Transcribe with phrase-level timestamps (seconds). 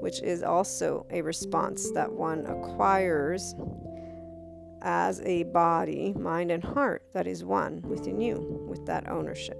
[0.00, 3.54] which is also a response that one acquires
[4.82, 9.58] as a body, mind, and heart that is one within you with that ownership.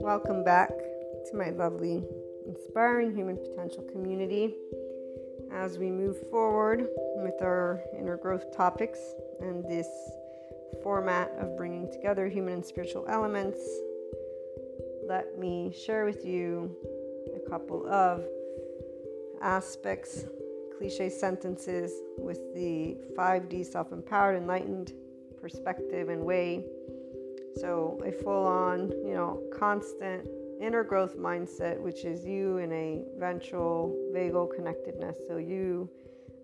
[0.00, 2.02] Welcome back to my lovely,
[2.46, 4.54] inspiring human potential community
[5.52, 6.86] as we move forward
[7.16, 8.98] with our inner growth topics
[9.40, 9.86] and this
[10.82, 13.58] format of bringing together human and spiritual elements.
[15.06, 16.76] Let me share with you
[17.34, 18.24] a couple of
[19.40, 20.24] aspects,
[20.76, 24.92] cliche sentences with the 5D self empowered, enlightened
[25.40, 26.64] perspective and way.
[27.56, 30.28] So, a full on, you know, constant
[30.60, 35.16] inner growth mindset, which is you in a ventral vagal connectedness.
[35.28, 35.88] So, you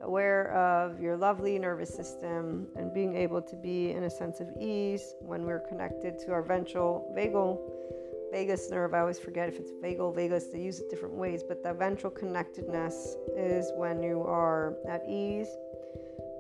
[0.05, 4.49] aware of your lovely nervous system and being able to be in a sense of
[4.61, 7.59] ease when we're connected to our ventral vagal
[8.35, 11.63] vagus nerve, I always forget if it's vagal, vagus, they use it different ways, but
[11.63, 15.47] the ventral connectedness is when you are at ease,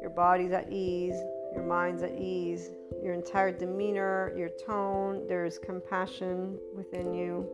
[0.01, 1.15] your body's at ease,
[1.55, 2.71] your mind's at ease,
[3.01, 7.49] your entire demeanor, your tone, there's compassion within you.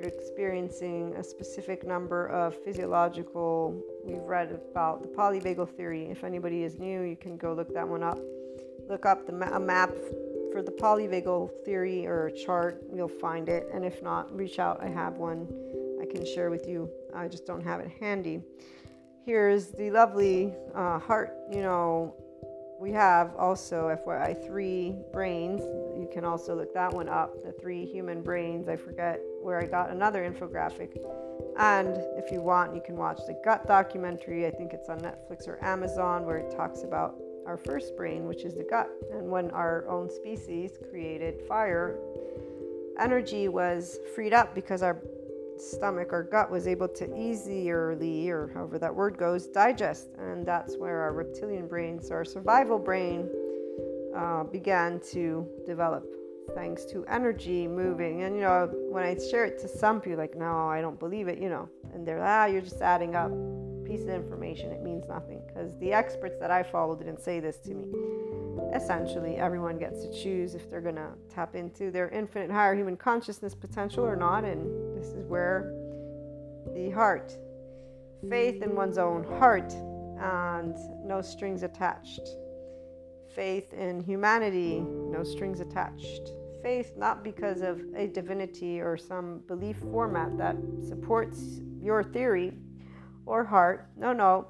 [0.00, 3.78] You're experiencing a specific number of physiological.
[4.02, 6.06] We've read about the polyvagal theory.
[6.06, 8.18] If anybody is new, you can go look that one up.
[8.88, 9.90] Look up the ma- a map
[10.52, 13.68] for the polyvagal theory or chart, you'll find it.
[13.74, 14.82] And if not, reach out.
[14.82, 15.46] I have one
[16.00, 16.88] I can share with you.
[17.14, 18.40] I just don't have it handy.
[19.26, 21.36] Here's the lovely uh, heart.
[21.52, 22.14] You know,
[22.80, 25.60] we have also, FYI, three brains.
[26.00, 27.42] You can also look that one up.
[27.44, 28.68] The three human brains.
[28.68, 30.96] I forget where I got another infographic.
[31.58, 34.46] And if you want, you can watch the gut documentary.
[34.46, 37.16] I think it's on Netflix or Amazon, where it talks about
[37.46, 38.90] our first brain, which is the gut.
[39.12, 41.98] And when our own species created fire,
[42.98, 45.02] energy was freed up because our
[45.58, 47.68] stomach, our gut, was able to easily,
[48.30, 50.08] or however that word goes, digest.
[50.18, 53.28] And that's where our reptilian brains, our survival brain,
[54.20, 56.04] uh, began to develop
[56.54, 58.22] thanks to energy moving.
[58.22, 61.28] And you know, when I share it to some people, like, no, I don't believe
[61.28, 63.30] it, you know, and they're, ah, you're just adding up
[63.90, 67.56] piece of information, it means nothing because the experts that I follow didn't say this
[67.60, 67.86] to me.
[68.72, 73.52] Essentially, everyone gets to choose if they're to tap into their infinite higher human consciousness
[73.52, 75.72] potential or not, and this is where
[76.72, 77.36] the heart,
[78.28, 79.72] faith in one's own heart,
[80.20, 82.28] and no strings attached.
[83.34, 86.32] Faith in humanity, no strings attached.
[86.62, 90.56] Faith not because of a divinity or some belief format that
[90.86, 92.52] supports your theory
[93.26, 93.88] or heart.
[93.96, 94.48] No, no,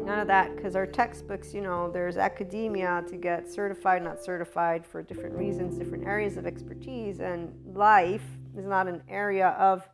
[0.00, 4.84] none of that because our textbooks, you know, there's academia to get certified, not certified
[4.84, 8.24] for different reasons, different areas of expertise, and life
[8.56, 9.88] is not an area of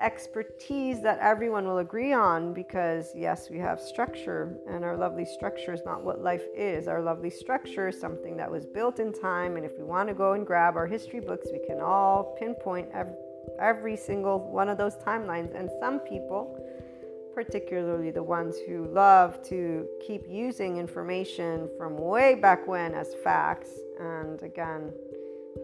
[0.00, 5.72] expertise that everyone will agree on because, yes, we have structure, and our lovely structure
[5.72, 6.86] is not what life is.
[6.86, 10.14] Our lovely structure is something that was built in time, and if we want to
[10.14, 12.88] go and grab our history books, we can all pinpoint
[13.58, 15.58] every, single one of those timelines.
[15.58, 16.62] And some people,
[17.34, 23.70] particularly the ones who love to keep using information from way back when as facts,
[23.98, 24.92] and again,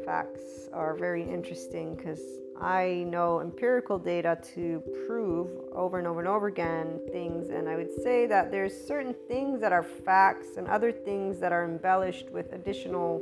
[0.06, 2.20] facts are very interesting because
[2.60, 7.76] I know empirical data to prove over and over and over again things, and I
[7.76, 12.30] would say that there's certain things that are facts and other things that are embellished
[12.30, 13.20] with additional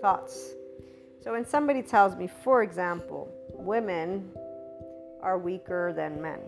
[0.00, 0.52] thoughts.
[1.22, 4.30] So when somebody tells me, for example, women
[5.22, 6.40] are weaker than men.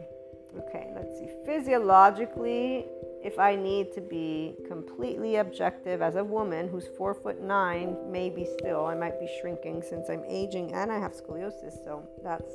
[0.58, 1.28] Okay, let's see.
[1.44, 2.86] Physiologically,
[3.22, 8.46] if I need to be completely objective as a woman who's four foot nine, maybe
[8.58, 11.84] still, I might be shrinking since I'm aging and I have scoliosis.
[11.84, 12.52] So that's,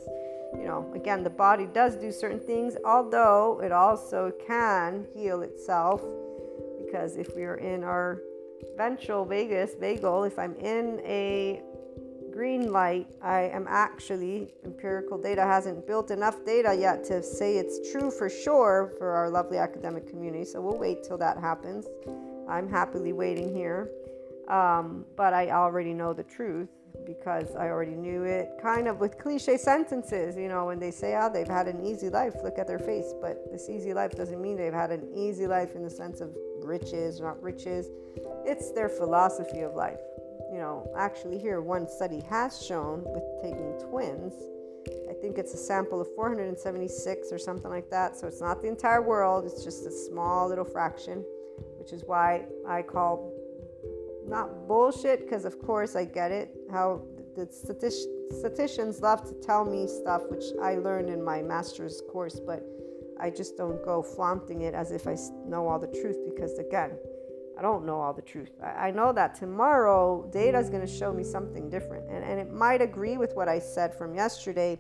[0.56, 6.02] you know, again, the body does do certain things, although it also can heal itself
[6.86, 8.22] because if we are in our
[8.75, 11.62] ventral vagus, vagal, if I'm in a
[12.38, 17.92] green light, I am actually, empirical data hasn't built enough data yet to say it's
[17.92, 20.45] true for sure for our lovely academic community.
[20.45, 21.88] So we'll wait till that happens.
[22.48, 23.89] I'm happily waiting here.
[24.50, 26.69] Um, but I already know the truth
[27.07, 28.50] because I already knew it.
[28.62, 32.10] Kind of with cliche sentences, you know, when they say, oh, they've had an easy
[32.10, 33.16] life, look at their face.
[33.19, 36.30] But this easy life doesn't mean they've had an easy life in the sense of
[36.62, 37.88] riches, not riches.
[38.45, 40.01] It's their philosophy of life
[40.57, 44.33] you know, actually, here one study has shown with taking twins.
[45.07, 48.18] I think it's a sample of 476 or something like that.
[48.18, 51.24] So it's not the entire world, it's just a small little fraction,
[51.77, 53.31] which is why I call
[54.27, 56.50] not bullshit, because of course I get it.
[56.71, 57.03] How
[57.36, 62.65] the statisticians love to tell me stuff, which I learned in my master's course, but
[63.19, 66.98] I just don't go flaunting it as if I know all the truth, because again,
[67.57, 68.51] I don't know all the truth.
[68.62, 72.07] I, know that tomorrow data is going to show me something different.
[72.07, 74.80] And, and it might agree with what I said from yesterday.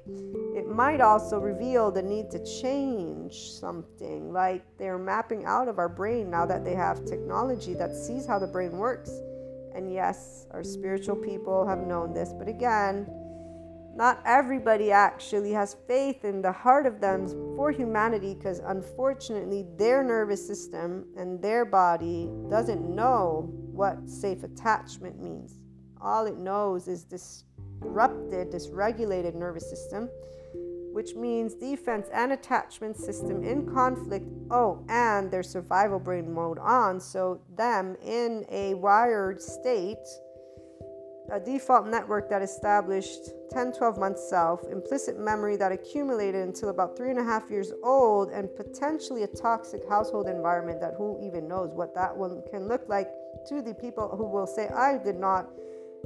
[0.55, 5.89] It might also reveal the need to change something, like they're mapping out of our
[5.89, 9.09] brain now that they have technology that sees how the brain works.
[9.73, 13.07] And yes, our spiritual people have known this, but again,
[13.97, 20.03] not everybody actually has faith in the heart of them for humanity because unfortunately their
[20.03, 25.57] nervous system and their body doesn't know what safe attachment means.
[25.99, 30.09] All it knows is disrupted dysregulated nervous system
[30.97, 34.25] which means defense and attachment system in conflict.
[34.49, 36.99] Oh and their survival brain mode on.
[36.99, 40.07] So them in a wired state
[41.31, 46.95] a default network that established 10 12 months self, implicit memory that accumulated until about
[46.95, 51.47] three and a half years old, and potentially a toxic household environment that who even
[51.47, 53.09] knows what that one can look like
[53.47, 55.49] to the people who will say, I did not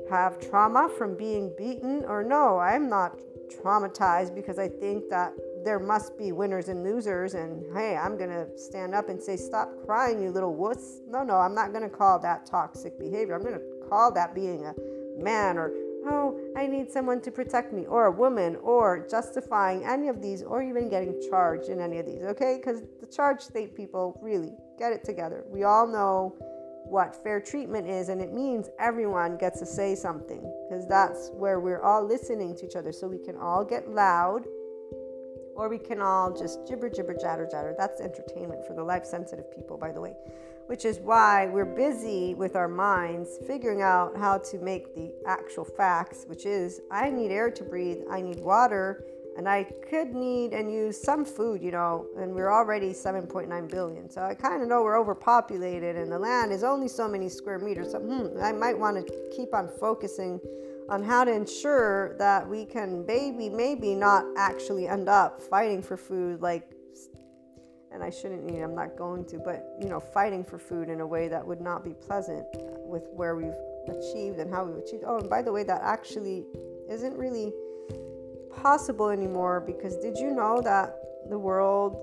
[0.10, 3.20] have trauma from being beaten, or no, I'm not
[3.52, 8.48] traumatized because I think that there must be winners and losers, and hey, I'm gonna
[8.58, 11.02] stand up and say, Stop crying, you little wuss.
[11.08, 13.36] No, no, I'm not gonna call that toxic behavior.
[13.36, 14.74] I'm gonna call that being a
[15.18, 15.72] man or
[16.06, 20.42] oh, I need someone to protect me, or a woman, or justifying any of these,
[20.44, 22.58] or even getting charged in any of these, okay?
[22.58, 25.44] Because the charge state people really get it together.
[25.48, 26.36] We all know
[26.86, 31.60] what fair treatment is, and it means everyone gets to say something because that's where
[31.60, 32.92] we're all listening to each other.
[32.92, 34.46] So we can all get loud,
[35.56, 37.76] or we can all just gibber, gibber, jatter, jatter.
[37.78, 40.16] That's entertainment for the life sensitive people, by the way
[40.72, 45.66] which is why we're busy with our minds figuring out how to make the actual
[45.66, 49.04] facts, which is I need air to breathe, I need water,
[49.36, 54.10] and I could need and use some food, you know, and we're already 7.9 billion.
[54.10, 57.60] So I kind of know we're overpopulated and the land is only so many square
[57.60, 57.92] meters.
[57.92, 60.40] So hmm, I might want to keep on focusing
[60.88, 65.98] on how to ensure that we can maybe, maybe not actually end up fighting for
[65.98, 66.71] food like
[67.94, 71.02] and I shouldn't eat, I'm not going to, but you know, fighting for food in
[71.02, 72.46] a way that would not be pleasant
[72.86, 73.54] with where we've
[73.88, 75.04] achieved and how we've achieved.
[75.06, 76.46] Oh, and by the way, that actually
[76.90, 77.54] isn't really
[78.52, 80.96] possible anymore because did you know that
[81.30, 81.98] the world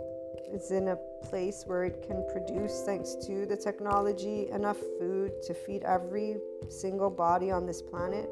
[0.53, 5.55] is in a place where it can produce, thanks to the technology, enough food to
[5.55, 6.37] feed every
[6.69, 8.29] single body on this planet.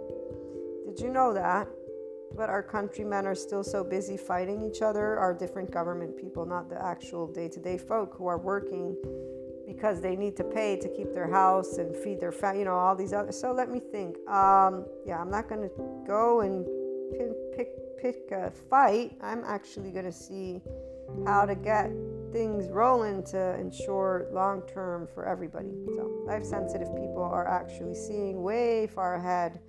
[0.87, 1.69] Did you know that?
[2.35, 6.69] But our countrymen are still so busy fighting each other, our different government people, not
[6.69, 8.97] the actual day to day folk who are working
[9.67, 12.75] because they need to pay to keep their house and feed their family, you know,
[12.75, 13.33] all these other.
[13.33, 14.17] So let me think.
[14.29, 15.71] Um, yeah, I'm not going to
[16.07, 16.65] go and
[17.57, 17.69] pick,
[18.01, 19.17] pick a fight.
[19.21, 20.63] I'm actually going to see
[21.27, 21.91] how to get
[22.33, 25.71] things rolling to ensure long term for everybody.
[25.95, 29.61] So, life sensitive people are actually seeing way far ahead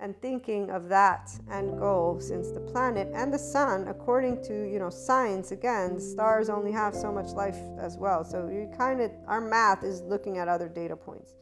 [0.00, 4.78] and thinking of that end goal since the planet and the sun according to you
[4.78, 8.24] know science again stars only have so much life as well.
[8.24, 11.34] So you kind of our math is looking at other data points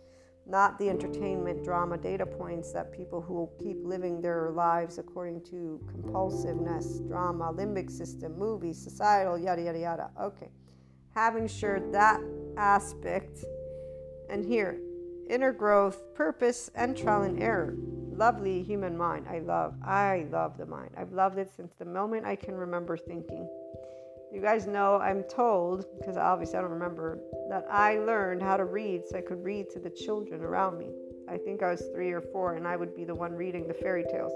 [0.47, 5.81] not the entertainment drama data points that people who keep living their lives according to
[5.91, 10.11] compulsiveness drama limbic system movies societal yada yada yada.
[10.21, 10.51] Okay
[11.15, 12.21] having shared that
[12.57, 13.45] aspect
[14.29, 14.81] and here
[15.31, 17.77] inner growth purpose and trial and error
[18.17, 19.27] lovely human mind.
[19.29, 20.91] I love, I love the mind.
[20.97, 23.49] I've loved it since the moment I can remember thinking.
[24.33, 28.65] You guys know I'm told, because obviously I don't remember, that I learned how to
[28.65, 30.91] read so I could read to the children around me.
[31.29, 33.75] I think I was three or four, and I would be the one reading the
[33.75, 34.33] fairy tales.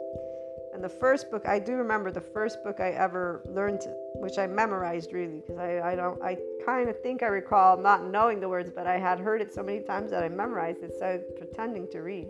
[0.73, 3.81] And the first book, I do remember the first book I ever learned,
[4.17, 8.05] which I memorized really, because I, I don't, I kind of think I recall not
[8.05, 10.93] knowing the words, but I had heard it so many times that I memorized it,
[10.99, 12.29] so pretending to read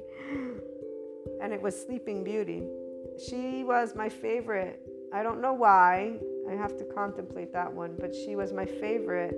[1.43, 2.63] and it was Sleeping Beauty.
[3.29, 4.81] She was my favorite.
[5.13, 6.19] I don't know why.
[6.49, 9.37] I have to contemplate that one, but she was my favorite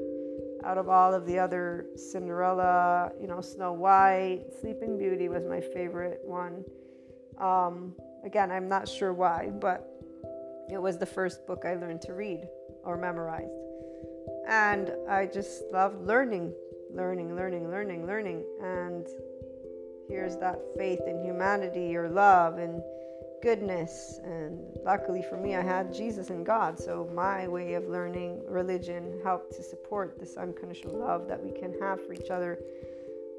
[0.64, 5.60] out of all of the other Cinderella, you know, Snow White, Sleeping Beauty was my
[5.60, 6.64] favorite one.
[7.38, 7.94] Um,
[8.24, 9.88] again, I'm not sure why, but
[10.70, 12.46] it was the first book I learned to read
[12.84, 13.50] or memorized.
[14.46, 16.52] And I just loved learning,
[16.92, 18.44] learning, learning, learning, learning.
[18.62, 19.06] And
[20.10, 22.82] here's that faith in humanity or love and
[23.42, 24.20] goodness.
[24.24, 26.78] And luckily for me, I had Jesus and God.
[26.78, 31.72] So my way of learning religion helped to support this unconditional love that we can
[31.80, 32.58] have for each other.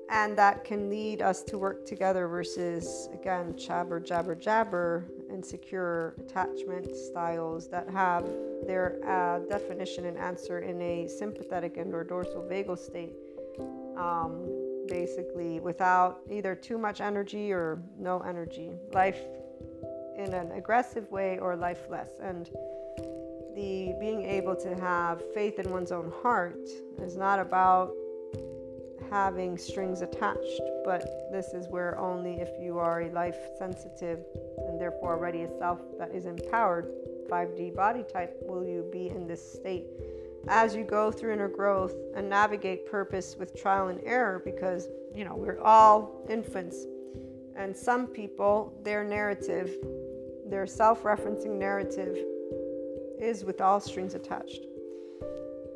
[0.09, 6.93] And that can lead us to work together versus, again, jabber, jabber, jabber, insecure attachment
[6.93, 8.29] styles that have
[8.67, 13.13] their uh, definition and answer in a sympathetic and or dorsal vagal state.
[13.95, 18.71] Um, basically without either too much energy or no energy.
[18.93, 19.19] Life
[20.17, 22.09] in an aggressive way or lifeless.
[22.21, 22.49] And
[23.55, 26.69] the being able to have faith in one's own heart
[26.99, 27.91] is not about
[29.09, 34.19] having strings attached, but this is where only if you are a life sensitive
[34.67, 36.87] and therefore already a self that is empowered
[37.29, 39.85] 5D body type will you be in this state
[40.47, 45.23] as you go through inner growth and navigate purpose with trial and error because, you
[45.23, 46.85] know, we're all infants.
[47.55, 49.75] And some people, their narrative,
[50.47, 52.17] their self referencing narrative,
[53.19, 54.65] is with all strings attached.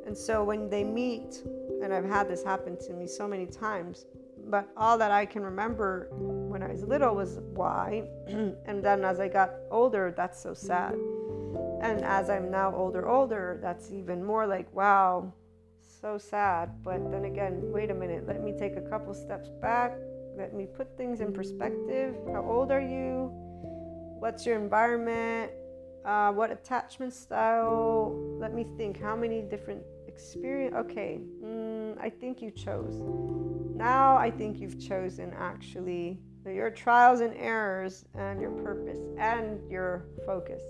[0.06, 1.44] And so when they meet,
[1.84, 4.06] and I've had this happen to me so many times,
[4.48, 8.08] but all that I can remember when I was little was why.
[8.28, 10.96] and then as I got older, that's so sad.
[11.82, 15.34] And as I'm now older, older, that's even more like, wow,
[16.02, 16.84] so sad.
[16.84, 19.94] But then again, wait a minute, let me take a couple steps back.
[20.38, 22.16] Let me put things in perspective.
[22.32, 23.30] How old are you?
[24.20, 25.52] What's your environment?
[26.06, 28.14] Uh, what attachment style?
[28.40, 29.02] Let me think.
[29.02, 30.76] How many different experience?
[30.76, 33.02] Okay, mm, I think you chose.
[33.76, 40.06] Now I think you've chosen actually your trials and errors and your purpose and your
[40.26, 40.62] focus.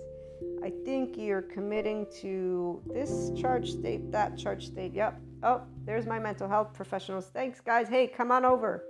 [0.62, 4.92] I think you're committing to this charge state, that charge state.
[4.92, 5.20] Yep.
[5.42, 7.26] Oh, there's my mental health professionals.
[7.32, 7.88] Thanks, guys.
[7.88, 8.84] Hey, come on over.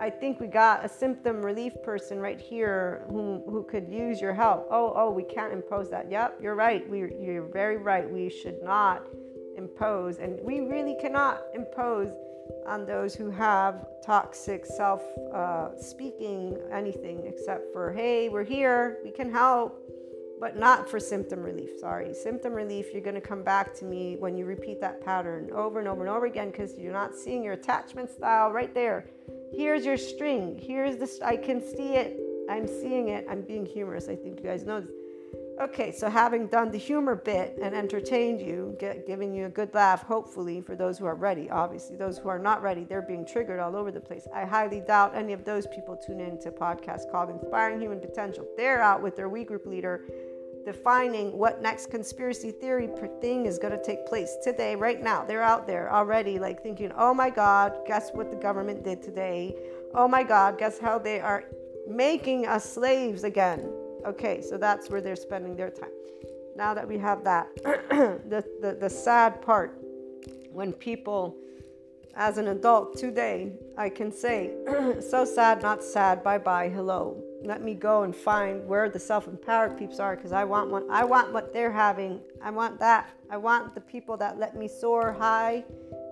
[0.00, 4.34] I think we got a symptom relief person right here who, who could use your
[4.34, 4.68] help.
[4.70, 6.10] Oh, oh, we can't impose that.
[6.10, 6.88] Yep, you're right.
[6.88, 8.08] We, you're very right.
[8.08, 9.06] We should not
[9.56, 12.12] impose, and we really cannot impose
[12.66, 19.10] on those who have toxic self uh, speaking anything except for, hey, we're here, we
[19.10, 19.82] can help
[20.40, 21.70] but not for symptom relief.
[21.78, 22.12] Sorry.
[22.14, 25.78] Symptom relief, you're going to come back to me when you repeat that pattern over
[25.78, 29.06] and over and over again because you're not seeing your attachment style right there.
[29.52, 30.58] Here's your string.
[30.60, 31.20] Here's this.
[31.22, 32.20] I can see it.
[32.50, 33.26] I'm seeing it.
[33.28, 34.08] I'm being humorous.
[34.08, 34.90] I think you guys know this.
[35.58, 39.72] Okay, so having done the humor bit and entertained you, get, giving you a good
[39.72, 41.48] laugh, hopefully, for those who are ready.
[41.48, 44.28] Obviously, those who are not ready, they're being triggered all over the place.
[44.34, 48.00] I highly doubt any of those people tune in to a podcast called Inspiring Human
[48.00, 48.46] Potential.
[48.58, 50.04] They're out with their we group leader
[50.66, 52.88] defining what next conspiracy theory
[53.20, 55.24] thing is going to take place today, right now.
[55.24, 59.54] They're out there already, like thinking, oh my God, guess what the government did today?
[59.94, 61.44] Oh my God, guess how they are
[61.88, 63.72] making us slaves again?
[64.04, 65.92] Okay, so that's where they're spending their time.
[66.56, 69.80] Now that we have that, the, the, the sad part
[70.50, 71.36] when people,
[72.16, 74.50] as an adult today, I can say,
[75.00, 79.78] so sad, not sad, bye bye, hello let me go and find where the self-empowered
[79.78, 80.84] peeps are because I want one.
[80.90, 82.20] I want what they're having.
[82.42, 83.08] I want that.
[83.30, 85.64] I want the people that let me soar high,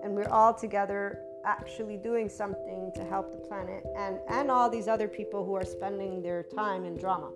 [0.03, 4.87] and we're all together actually doing something to help the planet and and all these
[4.87, 7.31] other people who are spending their time in drama.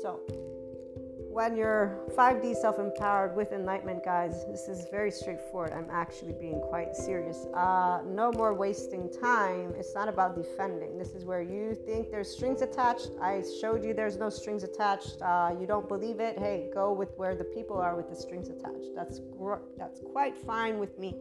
[0.00, 0.20] So
[1.32, 5.72] when you're 5D self empowered with enlightenment, guys, this is very straightforward.
[5.72, 7.46] I'm actually being quite serious.
[7.54, 9.72] Uh, no more wasting time.
[9.78, 10.98] It's not about defending.
[10.98, 13.12] This is where you think there's strings attached.
[13.20, 15.22] I showed you there's no strings attached.
[15.22, 16.38] Uh, you don't believe it.
[16.38, 18.94] Hey, go with where the people are with the strings attached.
[18.94, 21.16] That's gr- that's quite fine with me.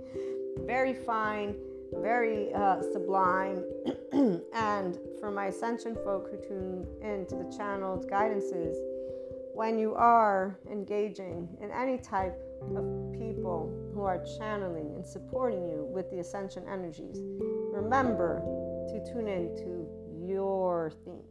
[0.66, 1.56] Very fine.
[1.94, 3.64] Very uh, sublime.
[4.54, 8.76] and for my ascension folk who tune into the channeled guidances
[9.54, 12.38] when you are engaging in any type
[12.76, 17.18] of people who are channeling and supporting you with the ascension energies,
[17.72, 18.42] remember
[18.88, 19.88] to tune in to
[20.26, 21.26] your themes.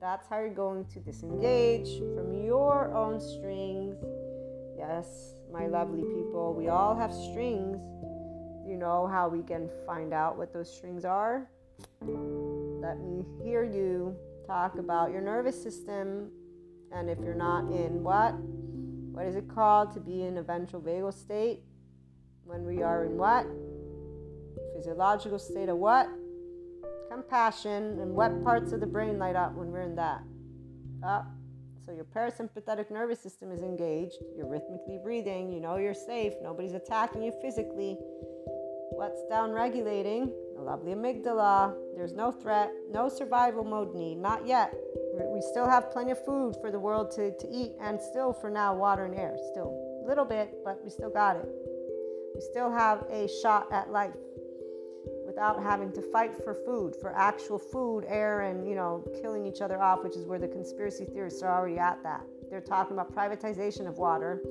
[0.00, 3.96] That's how you're going to disengage from your own strings.
[4.78, 7.80] Yes, my lovely people, we all have strings.
[8.66, 11.48] You know how we can find out what those strings are?
[12.00, 14.16] Let me hear you
[14.46, 16.30] talk about your nervous system
[16.92, 18.34] and if you're not in what?
[19.12, 21.60] What is it called to be in a ventral vagal state?
[22.44, 23.46] When we are in what?
[24.74, 26.08] Physiological state of what?
[27.10, 27.98] Compassion.
[28.00, 30.22] And what parts of the brain light up when we're in that?
[31.02, 31.26] Up.
[31.84, 34.18] So your parasympathetic nervous system is engaged.
[34.36, 35.52] You're rhythmically breathing.
[35.52, 36.32] You know you're safe.
[36.42, 37.96] Nobody's attacking you physically.
[38.92, 40.32] What's down regulating?
[40.56, 41.74] The lovely amygdala.
[41.96, 44.74] There's no threat, no survival mode need, not yet.
[45.12, 48.50] We still have plenty of food for the world to, to eat, and still for
[48.50, 49.36] now, water and air.
[49.52, 51.48] Still a little bit, but we still got it.
[52.34, 54.14] We still have a shot at life
[55.26, 59.60] without having to fight for food, for actual food, air, and you know, killing each
[59.60, 62.24] other off, which is where the conspiracy theorists are already at that.
[62.50, 64.42] They're talking about privatization of water.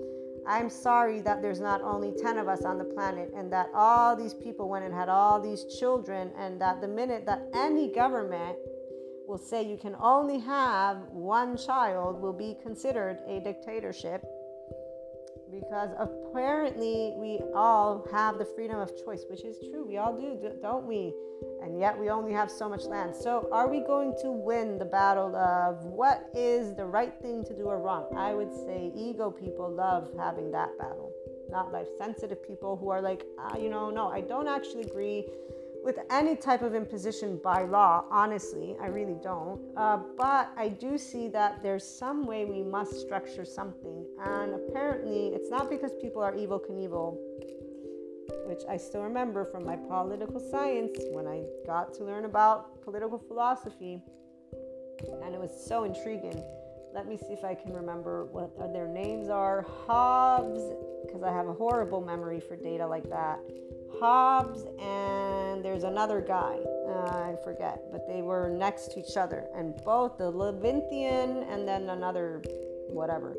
[0.47, 4.15] I'm sorry that there's not only 10 of us on the planet and that all
[4.15, 8.57] these people went and had all these children, and that the minute that any government
[9.29, 14.25] will say you can only have one child will be considered a dictatorship
[15.51, 19.85] because apparently we all have the freedom of choice, which is true.
[19.87, 21.13] We all do, don't we?
[21.63, 23.15] And yet we only have so much land.
[23.15, 27.55] So, are we going to win the battle of what is the right thing to
[27.55, 28.07] do or wrong?
[28.15, 31.11] I would say ego people love having that battle,
[31.49, 35.25] not life sensitive people who are like, ah, you know, no, I don't actually agree
[35.83, 39.61] with any type of imposition by law, honestly, I really don't.
[39.77, 44.05] Uh, but I do see that there's some way we must structure something.
[44.25, 47.17] And apparently, it's not because people are Evel Knievel,
[48.45, 53.17] which I still remember from my political science when I got to learn about political
[53.17, 54.03] philosophy.
[55.23, 56.43] And it was so intriguing.
[56.93, 59.65] Let me see if I can remember what their names are.
[59.85, 60.59] Hobbes,
[61.05, 63.39] because I have a horrible memory for data like that.
[63.99, 65.28] Hobbes and
[65.63, 70.17] there's another guy, uh, I forget, but they were next to each other, and both
[70.17, 72.41] the Leviathan and then another
[72.87, 73.35] whatever.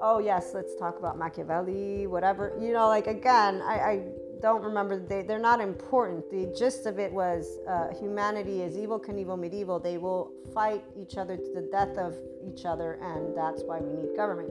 [0.00, 2.56] Oh yes, let's talk about Machiavelli, whatever.
[2.60, 4.02] You know, like again, I, I
[4.40, 4.98] don't remember.
[4.98, 6.30] They they're not important.
[6.30, 9.78] The gist of it was uh, humanity is Evel Knievel medieval.
[9.78, 13.92] They will fight each other to the death of each other, and that's why we
[14.02, 14.50] need government.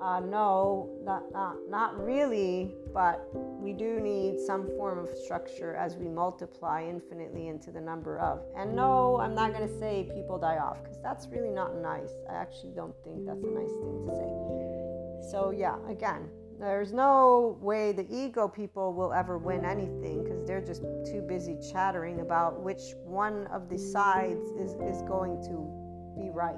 [0.00, 3.28] Uh, no, not, not, not really, but
[3.60, 8.40] we do need some form of structure as we multiply infinitely into the number of.
[8.56, 12.12] And no, I'm not going to say people die off because that's really not nice.
[12.30, 15.30] I actually don't think that's a nice thing to say.
[15.30, 20.64] So, yeah, again, there's no way the ego people will ever win anything because they're
[20.64, 26.30] just too busy chattering about which one of the sides is, is going to be
[26.30, 26.56] right.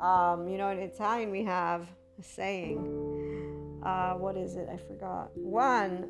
[0.00, 1.88] Um, you know, in Italian, we have
[2.22, 3.82] saying.
[3.84, 4.68] Uh, what is it?
[4.72, 5.30] I forgot.
[5.36, 6.08] One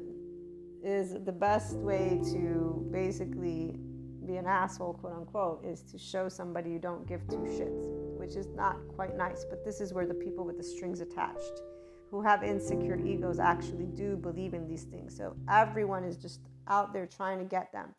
[0.83, 3.79] is the best way to basically
[4.27, 8.37] be an asshole, quote unquote, is to show somebody you don't give two shits, which
[8.37, 9.45] is not quite nice.
[9.49, 11.63] But this is where the people with the strings attached,
[12.11, 15.17] who have insecure egos, actually do believe in these things.
[15.17, 17.95] So everyone is just out there trying to get them.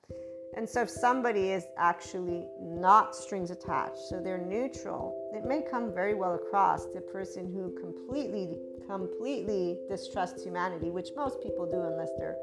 [0.57, 5.93] And so, if somebody is actually not strings attached, so they're neutral, it may come
[5.93, 8.57] very well across to a person who completely,
[8.87, 12.35] completely distrusts humanity, which most people do unless they're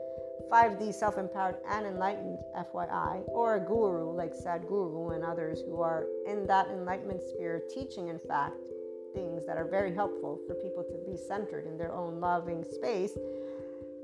[0.51, 6.07] 5D self empowered and enlightened, FYI, or a guru like Sadhguru and others who are
[6.27, 8.69] in that enlightenment sphere teaching, in fact,
[9.15, 13.17] things that are very helpful for people to be centered in their own loving space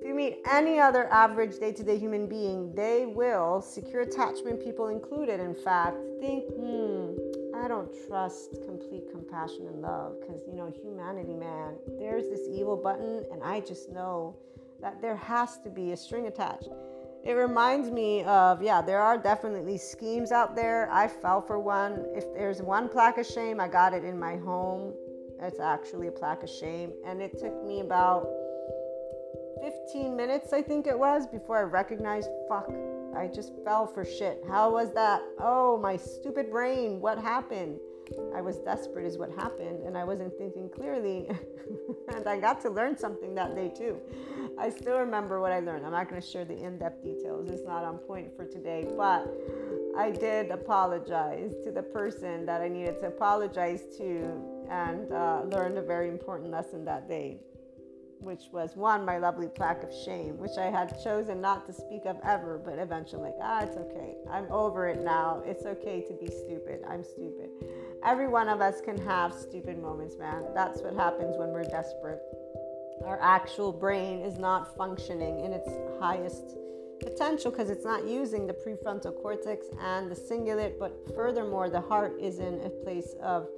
[0.02, 4.58] if you meet any other average day to day human being, they will, secure attachment
[4.60, 7.14] people included, in fact, think, hmm,
[7.54, 12.76] I don't trust complete compassion and love because, you know, humanity, man, there's this evil
[12.76, 14.34] button, and I just know
[14.80, 16.70] that there has to be a string attached.
[17.22, 20.90] It reminds me of, yeah, there are definitely schemes out there.
[20.90, 22.06] I fell for one.
[22.12, 24.94] If there's one plaque of shame, I got it in my home.
[25.40, 26.90] It's actually a plaque of shame.
[27.06, 28.26] And it took me about
[29.62, 32.68] 15 minutes, I think it was, before I recognized, fuck,
[33.16, 34.42] I just fell for shit.
[34.48, 35.22] How was that?
[35.38, 37.78] Oh, my stupid brain, what happened?
[38.34, 41.30] I was desperate, is what happened, and I wasn't thinking clearly.
[42.12, 44.00] and I got to learn something that day, too.
[44.58, 45.86] I still remember what I learned.
[45.86, 48.88] I'm not going to share the in depth details, it's not on point for today,
[48.96, 49.32] but
[49.96, 55.78] I did apologize to the person that I needed to apologize to and uh, learned
[55.78, 57.38] a very important lesson that day
[58.22, 62.04] which was one, my lovely plaque of shame, which I had chosen not to speak
[62.06, 64.14] of ever, but eventually, ah, it's okay.
[64.30, 65.42] I'm over it now.
[65.44, 66.80] It's okay to be stupid.
[66.88, 67.50] I'm stupid.
[68.04, 70.44] Every one of us can have stupid moments, man.
[70.54, 72.20] That's what happens when we're desperate.
[73.04, 75.68] Our actual brain is not functioning in its
[76.00, 76.56] highest
[77.00, 82.14] potential because it's not using the prefrontal cortex and the cingulate, but furthermore, the heart
[82.20, 83.48] is in a place of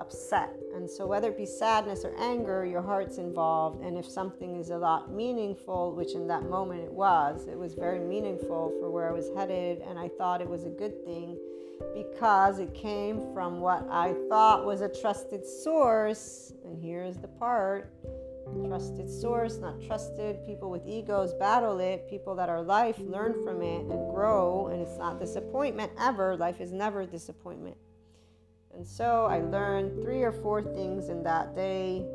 [0.00, 0.54] upset.
[0.74, 3.82] And so, whether it be sadness or anger, your heart's involved.
[3.82, 7.74] And if something is a lot meaningful, which in that moment it was, it was
[7.74, 9.82] very meaningful for where I was headed.
[9.88, 11.38] And I thought it was a good thing
[11.94, 16.52] because it came from what I thought was a trusted source.
[16.64, 17.92] And here's the part
[18.66, 20.44] trusted source, not trusted.
[20.46, 22.08] People with egos battle it.
[22.08, 24.68] People that are life learn from it and grow.
[24.68, 26.36] And it's not disappointment ever.
[26.36, 27.76] Life is never disappointment.
[28.78, 32.06] And so I learned three or four things in that day.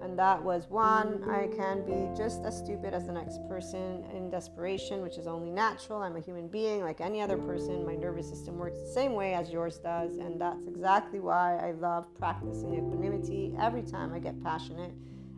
[0.00, 4.30] And that was one, I can be just as stupid as the next person in
[4.30, 6.02] desperation, which is only natural.
[6.02, 7.84] I'm a human being like any other person.
[7.84, 10.18] My nervous system works the same way as yours does.
[10.18, 14.92] And that's exactly why I love practicing equanimity every time I get passionate,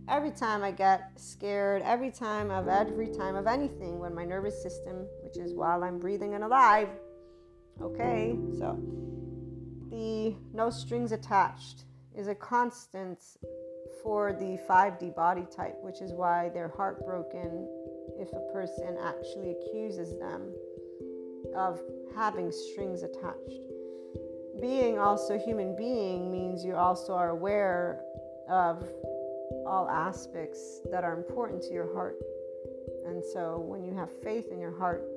[0.07, 4.63] every time I get scared, every time of every time of anything when my nervous
[4.63, 6.91] system, which is while I'm breathing and alive.
[7.81, 8.79] Okay, so
[9.91, 11.85] the no strings attached
[12.17, 13.19] is a constant
[14.03, 17.69] for the 5D body type, which is why they're heartbroken
[18.19, 20.53] if a person actually accuses them
[21.55, 21.81] of
[22.15, 23.63] having strings attached.
[24.61, 28.01] Being also human being means you also are aware
[28.49, 28.89] of
[29.67, 32.17] all aspects that are important to your heart.
[33.07, 35.09] And so when you have faith in your heart,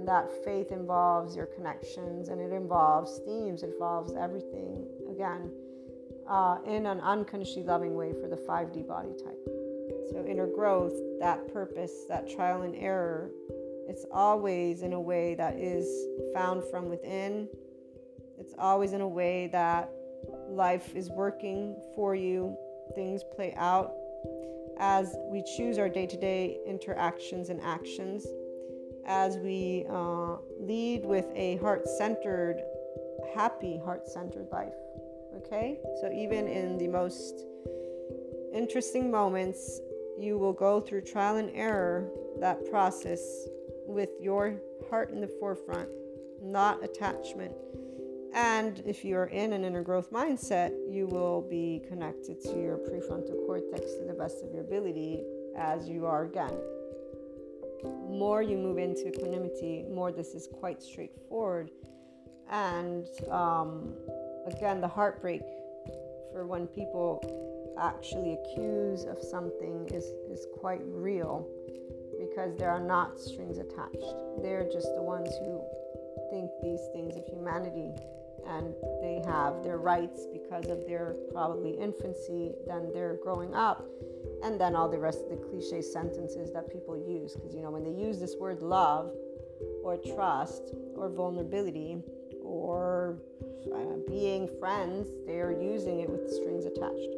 [0.00, 5.52] and that faith involves your connections and it involves themes, it involves everything, again,
[6.26, 9.38] uh, in an unconditionally loving way for the 5D body type.
[10.10, 13.30] So, inner growth, that purpose, that trial and error,
[13.88, 15.86] it's always in a way that is
[16.32, 17.46] found from within.
[18.38, 19.90] It's always in a way that
[20.48, 22.56] life is working for you,
[22.94, 23.92] things play out
[24.78, 28.26] as we choose our day to day interactions and actions
[29.06, 32.62] as we uh, lead with a heart centered,
[33.34, 34.74] happy, heart centered life.
[35.36, 35.78] Okay?
[36.00, 37.44] So, even in the most
[38.52, 39.80] interesting moments,
[40.18, 42.10] you will go through trial and error
[42.40, 43.20] that process
[43.86, 45.88] with your heart in the forefront,
[46.42, 47.52] not attachment.
[48.32, 53.44] And if you're in an inner growth mindset, you will be connected to your prefrontal
[53.46, 55.24] cortex to the best of your ability
[55.56, 56.56] as you are again
[58.08, 61.70] more you move into equanimity, more this is quite straightforward.
[62.50, 63.94] And um,
[64.46, 65.42] again, the heartbreak
[66.32, 67.22] for when people
[67.80, 71.48] actually accuse of something is, is quite real
[72.18, 74.14] because there are not strings attached.
[74.42, 75.62] They're just the ones who
[76.30, 77.92] think these things of humanity
[78.46, 83.86] and they have their rights because of their probably infancy, then they're growing up,
[84.42, 87.34] and then all the rest of the cliche sentences that people use.
[87.34, 89.12] Because, you know, when they use this word love
[89.82, 91.98] or trust or vulnerability
[92.42, 93.18] or
[93.74, 97.14] uh, being friends, they're using it with strings attached.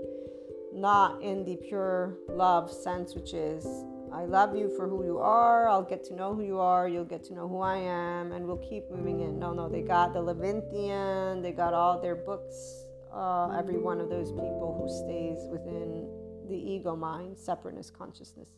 [0.74, 3.66] Not in the pure love sense, which is
[4.12, 5.68] I love you for who you are.
[5.68, 6.86] I'll get to know who you are.
[6.86, 9.38] You'll get to know who I am, and we'll keep moving in.
[9.38, 11.40] No, no, they got the Leviathan.
[11.40, 12.84] They got all their books.
[13.12, 16.08] Uh, every one of those people who stays within
[16.52, 18.50] the ego mind, separateness consciousness,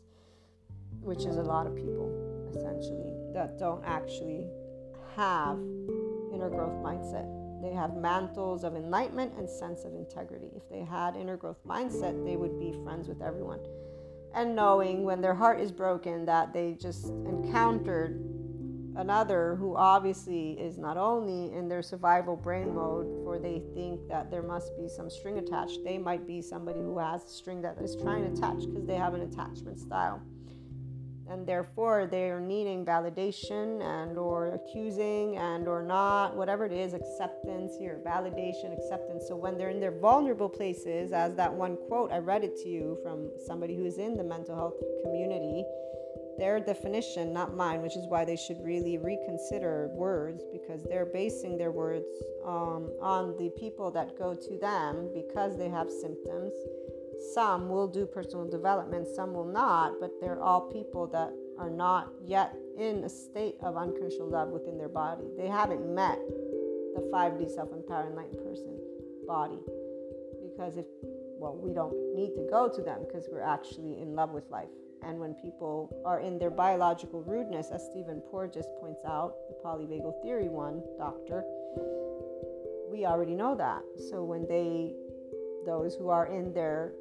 [1.00, 2.11] which is a lot of people
[2.50, 4.46] essentially that don't actually
[5.16, 5.59] have
[6.33, 7.30] inner growth mindset.
[7.62, 10.50] They have mantles of enlightenment and sense of integrity.
[10.57, 13.61] If they had inner growth mindset, they would be friends with everyone.
[14.35, 18.20] And knowing when their heart is broken that they just encountered
[18.96, 24.30] another who obviously is not only in their survival brain mode, for they think that
[24.30, 25.80] there must be some string attached.
[25.85, 28.96] They might be somebody who has a string that is trying to attach because they
[28.96, 30.22] have an attachment style
[31.28, 36.92] and therefore they are needing validation and or accusing and or not whatever it is
[36.92, 42.12] acceptance here validation acceptance so when they're in their vulnerable places as that one quote
[42.12, 45.64] i read it to you from somebody who's in the mental health community
[46.38, 51.56] their definition not mine which is why they should really reconsider words because they're basing
[51.56, 52.06] their words
[52.44, 56.52] um, on the people that go to them because they have symptoms
[57.32, 62.12] some will do personal development, some will not, but they're all people that are not
[62.24, 65.24] yet in a state of unconditional love within their body.
[65.36, 66.18] They haven't met
[66.94, 68.78] the 5D self empowered enlightened person
[69.26, 69.58] body.
[70.42, 70.86] Because if,
[71.38, 74.68] well, we don't need to go to them because we're actually in love with life.
[75.06, 80.22] And when people are in their biological rudeness, as Stephen Porges points out, the polyvagal
[80.22, 81.44] theory one, doctor,
[82.90, 83.82] we already know that.
[84.10, 84.94] So when they
[85.64, 86.92] those who are in their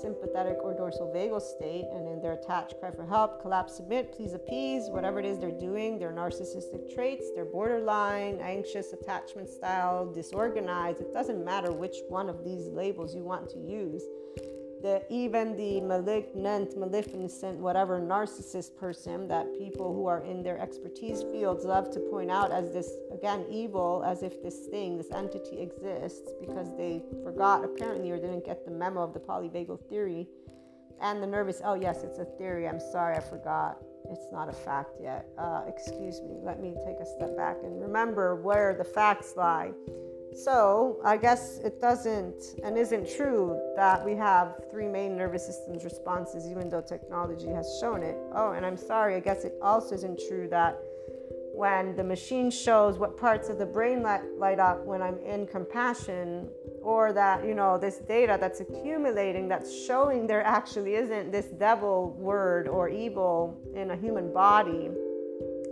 [0.00, 4.32] sympathetic or dorsal vagal state and in their attached cry for help, collapse, submit, please
[4.32, 11.00] appease, whatever it is they're doing, their narcissistic traits, their borderline, anxious attachment style, disorganized,
[11.00, 14.02] it doesn't matter which one of these labels you want to use
[14.82, 21.22] the even the malignant, maleficent, whatever narcissist person that people who are in their expertise
[21.22, 25.60] fields love to point out as this again evil, as if this thing, this entity
[25.60, 30.26] exists because they forgot apparently or didn't get the memo of the polyvagal theory.
[31.02, 32.68] And the nervous, oh yes, it's a theory.
[32.68, 33.78] I'm sorry, I forgot.
[34.10, 35.26] It's not a fact yet.
[35.38, 36.36] Uh, excuse me.
[36.42, 39.72] Let me take a step back and remember where the facts lie.
[40.34, 45.84] So, I guess it doesn't and isn't true that we have three main nervous systems
[45.84, 48.16] responses, even though technology has shown it.
[48.32, 50.78] Oh, and I'm sorry, I guess it also isn't true that
[51.52, 55.46] when the machine shows what parts of the brain light, light up when I'm in
[55.46, 56.48] compassion,
[56.80, 62.12] or that, you know, this data that's accumulating that's showing there actually isn't this devil
[62.12, 64.90] word or evil in a human body,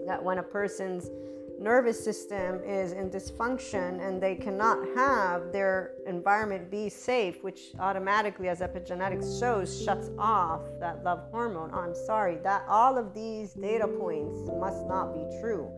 [0.06, 1.10] that when a person's
[1.58, 8.48] nervous system is in dysfunction and they cannot have their environment be safe, which automatically,
[8.48, 11.72] as epigenetics shows, shuts off that love hormone.
[11.72, 15.70] I'm sorry, that all of these data points must not be true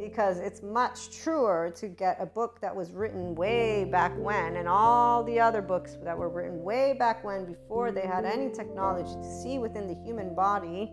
[0.00, 4.66] because it's much truer to get a book that was written way back when and
[4.66, 9.14] all the other books that were written way back when before they had any technology
[9.14, 10.90] to see within the human body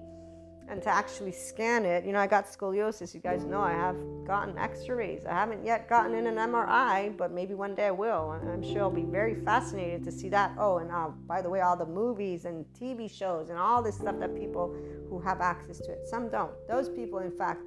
[0.70, 2.06] and to actually scan it.
[2.06, 3.14] You know, I got scoliosis.
[3.14, 5.26] You guys know I have gotten x rays.
[5.26, 8.32] I haven't yet gotten in an MRI, but maybe one day I will.
[8.32, 10.54] I'm sure I'll be very fascinated to see that.
[10.58, 13.96] Oh, and uh, by the way, all the movies and TV shows and all this
[13.96, 14.76] stuff that people
[15.10, 16.52] who have access to it, some don't.
[16.68, 17.62] Those people, in fact,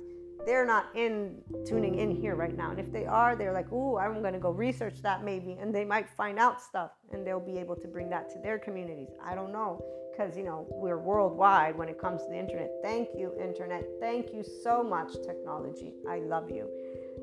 [0.47, 1.37] they're not in
[1.67, 2.71] tuning in here right now.
[2.71, 5.59] And if they are, they're like, ooh, I'm to go research that maybe.
[5.61, 8.59] And they might find out stuff and they'll be able to bring that to their
[8.59, 9.11] communities.
[9.23, 12.71] I don't know because you know we're worldwide when it comes to the internet.
[12.83, 13.85] Thank you, internet.
[14.01, 15.95] Thank you so much, technology.
[16.09, 16.69] I love you.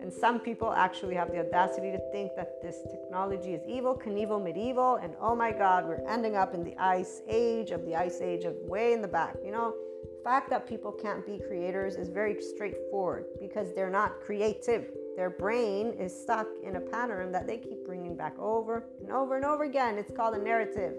[0.01, 4.43] And some people actually have the audacity to think that this technology is evil, Knievel,
[4.43, 8.21] medieval, and oh my God, we're ending up in the ice age of the ice
[8.21, 9.35] age of way in the back.
[9.43, 9.73] You know,
[10.03, 14.91] the fact that people can't be creators is very straightforward because they're not creative.
[15.15, 19.35] Their brain is stuck in a pattern that they keep bringing back over and over
[19.35, 19.97] and over again.
[19.97, 20.93] It's called a narrative.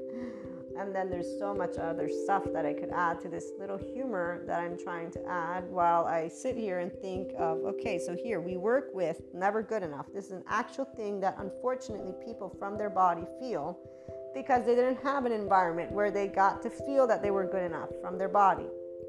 [0.79, 4.45] And then there's so much other stuff that I could add to this little humor
[4.47, 8.41] that I'm trying to add while I sit here and think of okay, so here
[8.41, 10.07] we work with never good enough.
[10.15, 13.77] This is an actual thing that unfortunately people from their body feel
[14.35, 17.65] because they didn't have an environment where they got to feel that they were good
[17.65, 18.67] enough from their body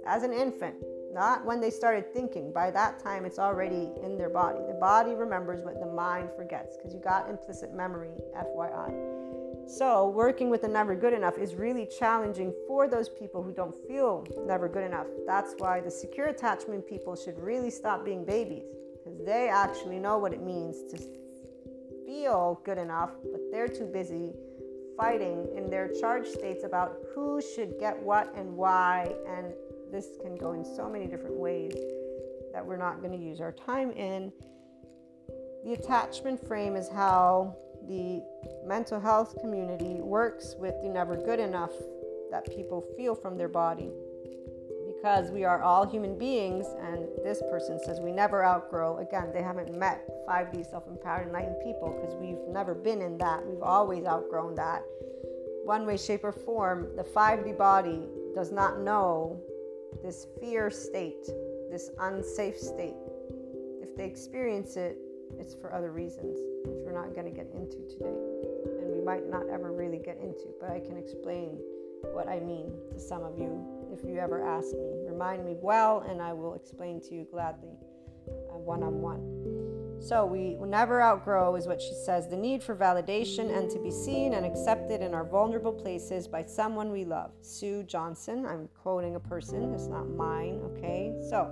[0.08, 0.76] as an infant.
[1.14, 2.52] Not when they started thinking.
[2.54, 4.60] By that time, it's already in their body.
[4.68, 9.29] The body remembers what the mind forgets because you got implicit memory, FYI.
[9.78, 13.76] So, working with the never good enough is really challenging for those people who don't
[13.88, 15.06] feel never good enough.
[15.28, 18.64] That's why the secure attachment people should really stop being babies
[18.96, 20.98] because they actually know what it means to
[22.04, 24.34] feel good enough, but they're too busy
[24.98, 29.54] fighting in their charge states about who should get what and why and
[29.92, 31.76] this can go in so many different ways
[32.54, 34.32] that we're not going to use our time in.
[35.64, 37.56] The attachment frame is how
[37.90, 38.22] the
[38.64, 41.74] mental health community works with the never good enough
[42.30, 43.90] that people feel from their body.
[44.86, 48.98] Because we are all human beings, and this person says we never outgrow.
[48.98, 53.46] Again, they haven't met 5D self empowered enlightened people because we've never been in that.
[53.46, 54.84] We've always outgrown that.
[55.64, 58.02] One way, shape, or form, the 5D body
[58.36, 59.42] does not know
[60.04, 61.26] this fear state,
[61.72, 62.96] this unsafe state.
[63.82, 64.98] If they experience it,
[65.38, 68.18] it's for other reasons, which we're not going to get into today.
[68.66, 71.60] And we might not ever really get into, but I can explain
[72.14, 74.94] what I mean to some of you if you ever ask me.
[75.06, 77.76] Remind me well, and I will explain to you gladly
[78.26, 80.02] one on one.
[80.02, 83.92] So we never outgrow, is what she says, the need for validation and to be
[83.92, 87.32] seen and accepted in our vulnerable places by someone we love.
[87.42, 88.46] Sue Johnson.
[88.46, 91.14] I'm quoting a person, it's not mine, okay?
[91.30, 91.52] So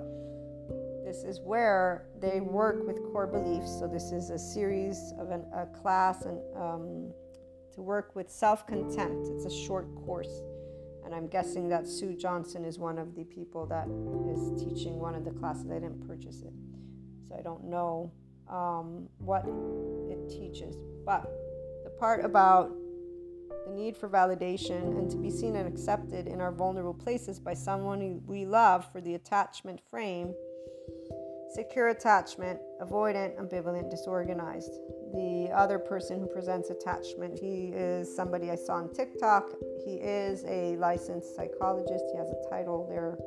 [1.08, 3.80] this is where they work with core beliefs.
[3.80, 7.14] So this is a series of an, a class and um,
[7.74, 9.30] to work with self-contempt.
[9.30, 10.42] It's a short course.
[11.06, 13.88] And I'm guessing that Sue Johnson is one of the people that
[14.30, 15.72] is teaching one of the classes.
[15.72, 16.52] I didn't purchase it.
[17.30, 18.12] So I don't know
[18.50, 19.46] um, what
[20.10, 20.76] it teaches.
[21.06, 21.24] But
[21.86, 22.76] the part about
[23.66, 27.54] the need for validation and to be seen and accepted in our vulnerable places by
[27.54, 30.34] someone we love for the attachment frame
[31.58, 34.78] secure attachment, avoidant, ambivalent, disorganized.
[35.12, 39.54] The other person who presents attachment, he is somebody I saw on TikTok.
[39.84, 42.04] He is a licensed psychologist.
[42.12, 43.18] He has a title there.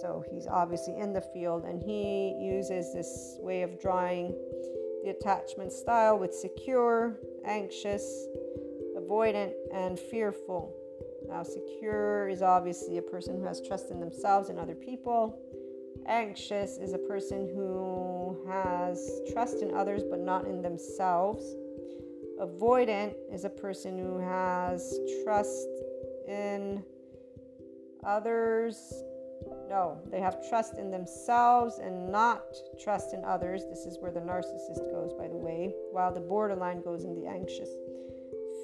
[0.00, 4.34] So he's obviously in the field and he uses this way of drawing
[5.04, 8.26] the attachment style with secure, anxious,
[8.96, 10.74] avoidant, and fearful.
[11.28, 15.38] Now, secure is obviously a person who has trust in themselves and other people.
[16.06, 21.44] Anxious is a person who has trust in others but not in themselves.
[22.40, 25.68] Avoidant is a person who has trust
[26.28, 26.84] in
[28.04, 28.92] others
[29.68, 32.42] no, they have trust in themselves and not
[32.82, 33.64] trust in others.
[33.68, 37.26] This is where the narcissist goes, by the way, while the borderline goes in the
[37.26, 37.68] anxious.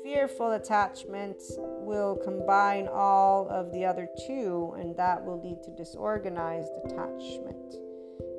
[0.02, 6.72] Fearful attachment will combine all of the other two, and that will lead to disorganized
[6.84, 7.76] attachment,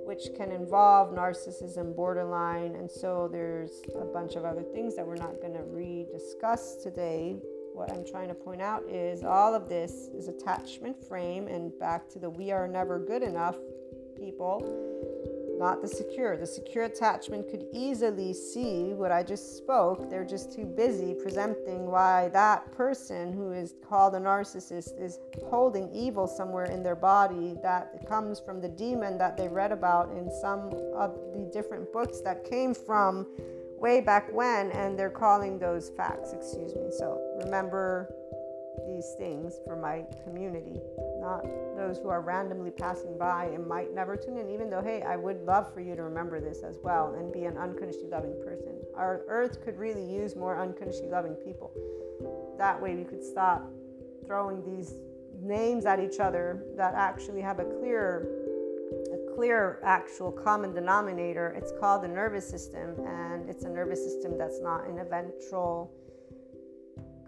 [0.06, 5.15] which can involve narcissism, borderline, and so there's a bunch of other things that we're
[5.15, 7.38] not going to re-discuss today.
[7.73, 12.10] What I'm trying to point out is all of this is attachment frame and back
[12.10, 13.56] to the we are never good enough
[14.17, 14.62] people,
[15.58, 16.38] not the secure.
[16.38, 20.10] The secure attachment could easily see what I just spoke.
[20.10, 25.89] They're just too busy presenting why that person who is called a narcissist is holding
[25.94, 30.32] evil somewhere in their body that comes from the demon that they read about in
[30.42, 33.28] some of the different books that came from
[33.78, 36.89] way back when, and they're calling those facts, excuse me.
[36.98, 38.10] So remember
[38.88, 40.82] these things for my community,
[41.34, 45.02] not those who are randomly passing by and might never tune in, even though, hey,
[45.02, 48.36] I would love for you to remember this as well and be an unconditionally loving
[48.43, 48.80] person.
[48.96, 51.72] Our earth could really use more unconditionally loving people.
[52.58, 53.69] That way, we could stop
[54.26, 54.93] throwing these
[55.41, 58.28] names at each other that actually have a clear
[59.36, 61.56] clear actual common denominator.
[61.58, 65.91] It's called the nervous system, and it's a nervous system that's not in a ventral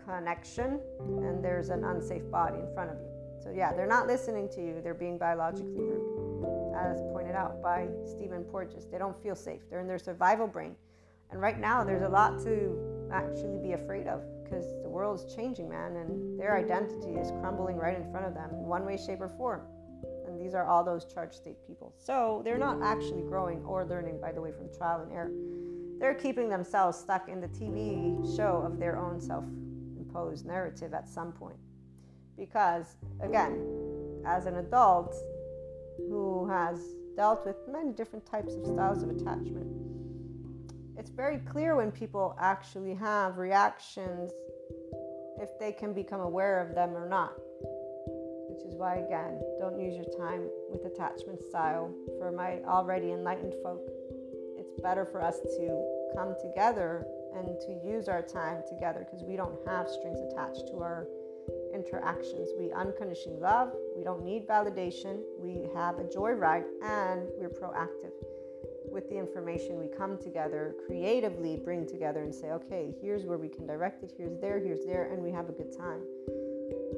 [0.06, 3.15] connection, and there's an unsafe body in front of you.
[3.46, 7.88] So, yeah, they're not listening to you, they're being biologically rude, as pointed out by
[8.04, 8.88] Stephen Porges.
[8.92, 10.76] They don't feel safe, they're in their survival brain.
[11.30, 15.36] And right now, there's a lot to actually be afraid of because the world is
[15.36, 19.22] changing, man, and their identity is crumbling right in front of them one way, shape,
[19.22, 19.62] or form.
[20.26, 21.94] And these are all those charged state people.
[21.98, 25.32] So they're not actually growing or learning, by the way, from trial and error.
[26.00, 29.46] They're keeping themselves stuck in the TV show of their own self
[29.98, 31.58] imposed narrative at some point.
[32.38, 35.16] Because, again, as an adult
[35.98, 36.80] who has
[37.16, 39.68] dealt with many different types of styles of attachment,
[40.98, 44.32] it's very clear when people actually have reactions
[45.42, 47.34] if they can become aware of them or not
[48.56, 51.94] which is why, again, don't use your time with attachment style.
[52.18, 53.82] For my already enlightened folk,
[54.58, 57.06] it's better for us to come together
[57.36, 61.06] and to use our time together because we don't have strings attached to our
[61.76, 62.50] interactions.
[62.58, 68.16] We unconditionally love, we don't need validation, we have a joyride, and we're proactive.
[68.90, 73.50] With the information, we come together, creatively bring together and say, okay, here's where we
[73.50, 76.00] can direct it, here's there, here's there, and we have a good time.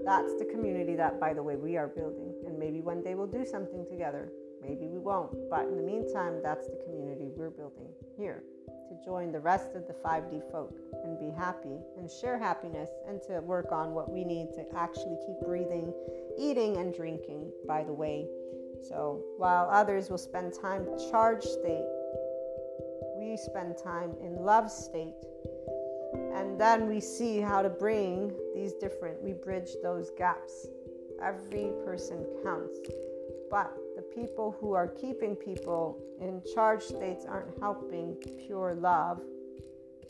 [0.05, 3.28] That's the community that, by the way, we are building And maybe one day we'll
[3.28, 4.32] do something together.
[4.68, 5.49] Maybe we won't.
[5.49, 7.88] But in the meantime, that's the community we're building
[8.18, 8.43] here
[8.89, 13.22] to join the rest of the 5D folk and be happy and share happiness and
[13.24, 15.93] to work on what we need to actually keep breathing,
[16.38, 18.28] eating, and drinking, by the way.
[18.88, 21.86] So while others will spend time charge state,
[23.18, 25.15] we spend time in love state.
[26.34, 30.68] And then we see how to bring these different, we bridge those gaps.
[31.22, 32.78] Every person counts.
[33.49, 33.76] But
[34.14, 39.22] people who are keeping people in charge states aren't helping pure love,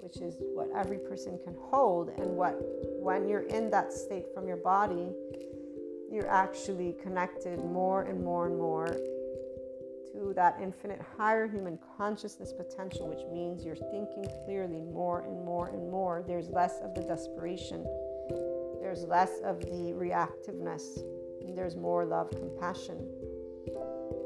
[0.02, 2.56] which is what every person can hold, and what
[3.00, 5.12] when you're in that state from your body,
[6.12, 8.98] you're actually connected more and more and more
[10.14, 15.68] to that infinite higher human consciousness potential, which means you're thinking clearly more and more
[15.70, 16.24] and more.
[16.26, 17.84] There's less of the desperation,
[18.82, 21.02] there's less of the reactiveness,
[21.42, 23.06] and there's more love, compassion.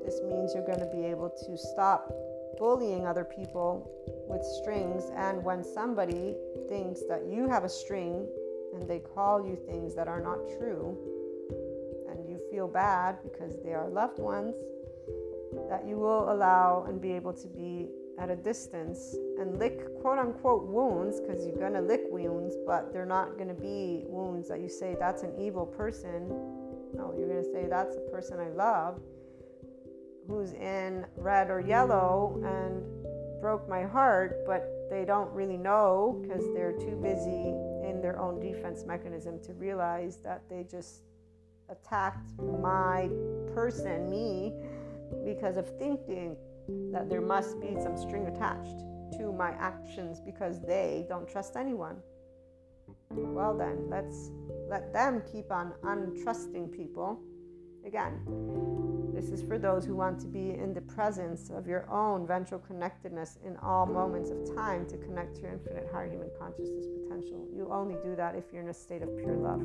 [0.05, 2.11] This means you're going to be able to stop
[2.57, 3.89] bullying other people
[4.27, 5.03] with strings.
[5.15, 6.35] And when somebody
[6.69, 8.27] thinks that you have a string
[8.73, 10.97] and they call you things that are not true,
[12.09, 14.55] and you feel bad because they are loved ones,
[15.69, 17.89] that you will allow and be able to be
[18.19, 22.93] at a distance and lick quote unquote wounds because you're going to lick wounds, but
[22.93, 26.27] they're not going to be wounds that you say that's an evil person.
[26.93, 28.99] No, you're going to say that's a person I love
[30.31, 36.43] who's in red or yellow and broke my heart, but they don't really know because
[36.53, 37.53] they're too busy
[37.87, 41.01] in their own defense mechanism to realize that they just
[41.69, 43.09] attacked my
[43.53, 44.53] person, me,
[45.25, 46.37] because of thinking
[46.93, 48.79] that there must be some string attached
[49.17, 51.97] to my actions because they don't trust anyone.
[53.09, 54.31] Well, then, let's
[54.69, 57.21] let them keep on untrusting people.
[57.85, 58.21] Again,
[59.13, 62.59] this is for those who want to be in the presence of your own ventral
[62.59, 67.47] connectedness in all moments of time to connect to your infinite higher human consciousness potential.
[67.53, 69.61] You only do that if you're in a state of pure love.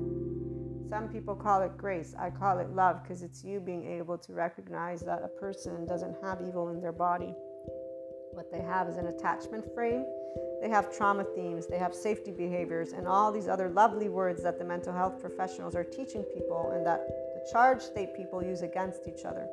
[0.89, 2.15] Some people call it grace.
[2.19, 6.17] I call it love because it's you being able to recognize that a person doesn't
[6.23, 7.35] have evil in their body.
[8.33, 10.05] What they have is an attachment frame.
[10.61, 14.59] They have trauma themes, they have safety behaviors, and all these other lovely words that
[14.59, 17.07] the mental health professionals are teaching people and that
[17.51, 19.47] charge state people use against each other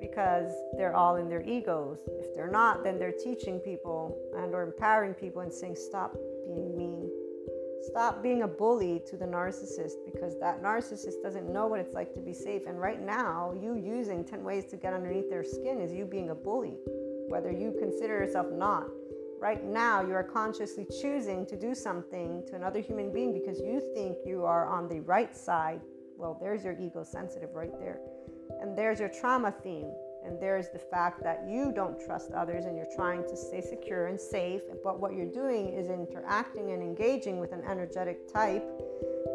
[0.00, 2.00] because they're all in their egos.
[2.06, 6.76] If they're not, then they're teaching people and or empowering people and saying stop being
[6.76, 7.10] mean
[7.82, 12.12] Stop being a bully to the narcissist because that narcissist doesn't know what it's like
[12.12, 12.66] to be safe.
[12.66, 16.28] And right now, you using 10 ways to get underneath their skin is you being
[16.28, 16.76] a bully,
[17.28, 18.86] whether you consider yourself not.
[19.40, 23.80] Right now, you are consciously choosing to do something to another human being because you
[23.94, 25.80] think you are on the right side.
[26.20, 27.98] Well, there's your ego sensitive right there.
[28.60, 29.90] And there's your trauma theme.
[30.22, 34.08] And there's the fact that you don't trust others and you're trying to stay secure
[34.08, 34.60] and safe.
[34.84, 38.62] But what you're doing is interacting and engaging with an energetic type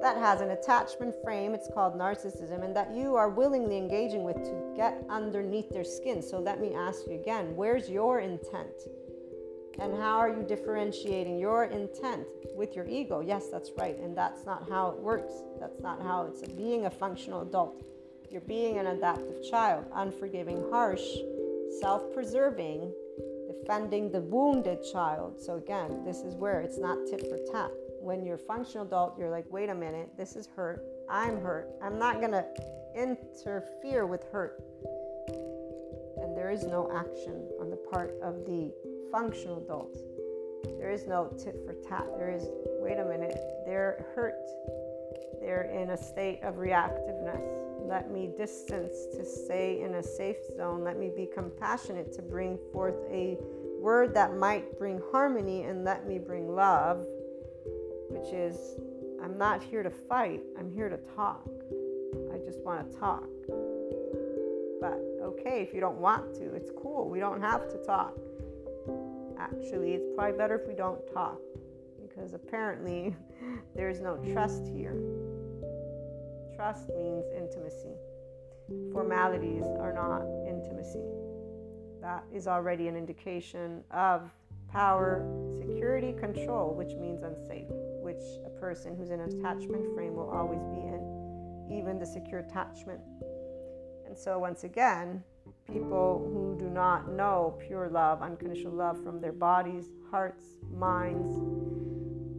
[0.01, 1.55] that has an attachment frame.
[1.55, 6.21] It's called narcissism, and that you are willingly engaging with to get underneath their skin.
[6.21, 8.75] So let me ask you again where's your intent?
[9.79, 13.19] And how are you differentiating your intent with your ego?
[13.19, 13.97] Yes, that's right.
[13.99, 15.33] And that's not how it works.
[15.59, 17.83] That's not how it's being a functional adult.
[18.31, 21.03] You're being an adaptive child, unforgiving, harsh,
[21.79, 22.91] self preserving,
[23.47, 25.41] defending the wounded child.
[25.41, 27.71] So, again, this is where it's not tit for tat.
[27.99, 30.85] When you're functional adult, you're like, wait a minute, this is hurt.
[31.09, 31.69] I'm hurt.
[31.81, 32.45] I'm not going to
[32.95, 34.61] interfere with hurt.
[36.17, 38.71] And there is no action on the part of the
[39.11, 39.97] functional adult.
[40.77, 42.05] There is no tit for tat.
[42.17, 42.47] There is,
[42.79, 44.35] wait a minute, they're hurt.
[45.41, 50.83] They're in a state of reactiveness let me distance to stay in a safe zone.
[50.83, 53.37] Let me be compassionate to bring forth a
[53.79, 57.05] word that might bring harmony and let me bring love,
[58.09, 58.77] which is
[59.21, 61.47] I'm not here to fight, I'm here to talk.
[62.33, 63.29] I just want to talk.
[64.81, 67.09] But okay, if you don't want to, it's cool.
[67.09, 68.17] We don't have to talk.
[69.45, 71.39] Actually, it's probably better if we don't talk
[72.01, 73.15] because apparently
[73.75, 74.95] there's no trust here.
[76.55, 77.93] Trust means intimacy.
[78.91, 81.03] Formalities are not intimacy.
[82.01, 84.31] That is already an indication of
[84.71, 85.23] power,
[85.59, 87.67] security, control, which means unsafe,
[88.01, 92.39] which a person who's in an attachment frame will always be in, even the secure
[92.39, 92.99] attachment.
[94.07, 95.23] And so, once again,
[95.71, 100.43] people who do not know pure love, unconditional love from their bodies, hearts,
[100.73, 101.37] minds,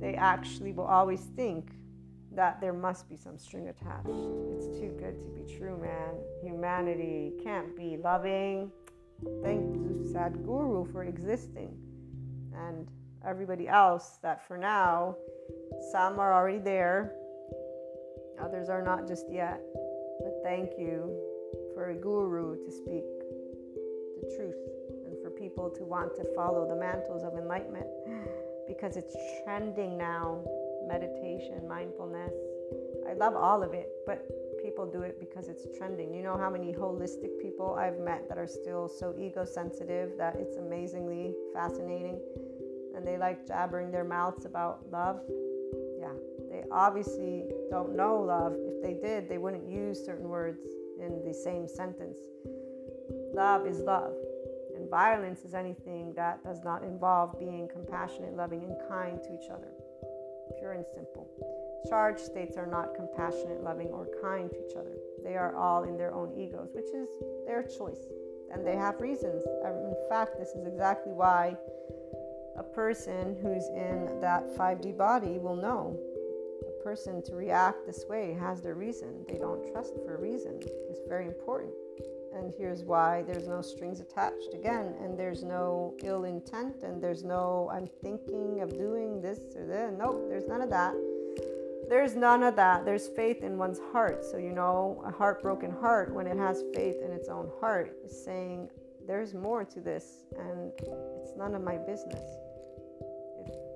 [0.00, 1.70] they actually will always think
[2.32, 4.08] that there must be some string attached.
[4.08, 6.14] It's too good to be true, man.
[6.42, 8.70] Humanity can't be loving.
[9.42, 11.74] Thank you, Sadhguru, for existing.
[12.54, 12.88] And
[13.26, 15.16] everybody else that for now,
[15.92, 17.14] some are already there,
[18.40, 19.60] others are not just yet.
[20.20, 21.10] But thank you
[21.74, 23.04] for a guru to speak
[24.34, 24.56] truth
[25.06, 27.86] and for people to want to follow the mantles of enlightenment
[28.66, 29.14] because it's
[29.44, 30.42] trending now
[30.86, 32.32] meditation, mindfulness.
[33.08, 34.26] I love all of it, but
[34.62, 36.12] people do it because it's trending.
[36.12, 40.36] You know how many holistic people I've met that are still so ego sensitive that
[40.36, 42.20] it's amazingly fascinating
[42.94, 45.20] and they like jabbering their mouths about love?
[46.00, 46.12] Yeah,
[46.50, 48.54] they obviously don't know love.
[48.56, 50.60] If they did, they wouldn't use certain words
[51.00, 52.18] in the same sentence.
[53.34, 54.14] Love is love.
[54.76, 59.50] And violence is anything that does not involve being compassionate, loving, and kind to each
[59.50, 59.68] other
[60.58, 61.28] pure and simple.
[61.88, 64.96] Charged states are not compassionate, loving, or kind to each other.
[65.22, 67.08] They are all in their own egos, which is
[67.46, 68.08] their choice.
[68.52, 69.44] And they have reasons.
[69.64, 71.56] Um, in fact, this is exactly why
[72.56, 75.98] a person who's in that 5D body will know.
[76.66, 79.24] A person to react this way has their reason.
[79.28, 80.60] They don't trust for a reason.
[80.88, 81.72] It's very important
[82.36, 84.54] and here's why there's no strings attached.
[84.54, 89.66] Again and there's no ill intent and there's no i'm thinking of doing this or
[89.66, 90.94] that nope there's none of that.
[91.88, 92.84] There's none of that.
[92.84, 94.24] There's faith in one's heart.
[94.24, 98.24] So you know a heartbroken heart when it has faith in its own heart is
[98.24, 98.68] saying
[99.06, 102.22] there's more to this and it's none of my business.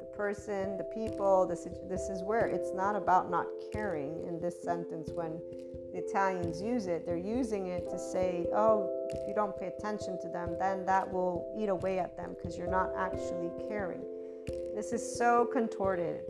[0.00, 4.60] The person the people this, this is where it's not about not caring in this
[4.62, 5.40] sentence when
[5.92, 7.04] the Italians use it.
[7.04, 11.10] They're using it to say, oh, if you don't pay attention to them, then that
[11.10, 14.02] will eat away at them because you're not actually caring.
[14.74, 16.20] This is so contorted.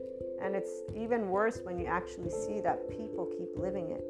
[0.43, 4.03] And it's even worse when you actually see that people keep living it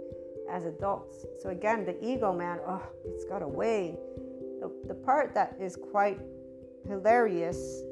[0.49, 1.27] as adults.
[1.43, 3.99] So, again, the ego man, oh, it's got away.
[4.61, 6.21] The, the part that is quite
[6.87, 7.83] hilarious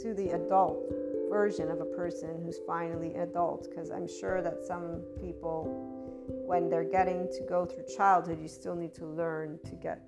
[0.00, 0.82] to the adult
[1.28, 5.97] version of a person who's finally adult, because I'm sure that some people
[6.28, 10.06] when they're getting to go through childhood, you still need to learn to get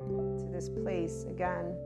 [0.00, 1.76] to this place again.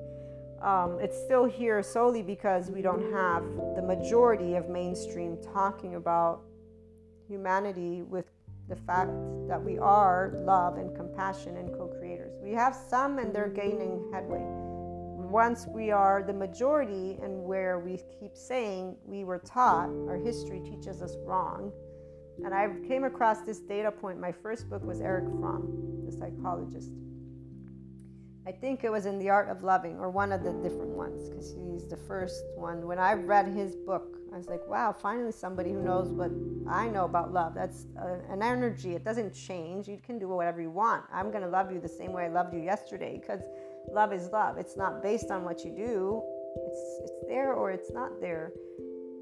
[0.62, 3.44] Um, it's still here solely because we don't have
[3.76, 6.42] the majority of mainstream talking about
[7.28, 8.26] humanity with
[8.68, 9.10] the fact
[9.48, 12.36] that we are love and compassion and co creators.
[12.42, 14.42] We have some and they're gaining headway.
[15.30, 20.60] Once we are the majority, and where we keep saying we were taught, our history
[20.60, 21.70] teaches us wrong,
[22.44, 24.20] and I came across this data point.
[24.20, 26.90] My first book was Erich Fromm, the psychologist.
[28.46, 31.28] I think it was in The Art of Loving, or one of the different ones,
[31.28, 32.86] because he's the first one.
[32.86, 36.30] When I read his book, I was like, wow, finally somebody who knows what
[36.70, 37.54] I know about love.
[37.54, 39.86] That's uh, an energy, it doesn't change.
[39.86, 41.04] You can do whatever you want.
[41.12, 43.42] I'm going to love you the same way I loved you yesterday, because
[43.92, 44.56] love is love.
[44.56, 46.22] It's not based on what you do,
[46.56, 48.52] it's, it's there or it's not there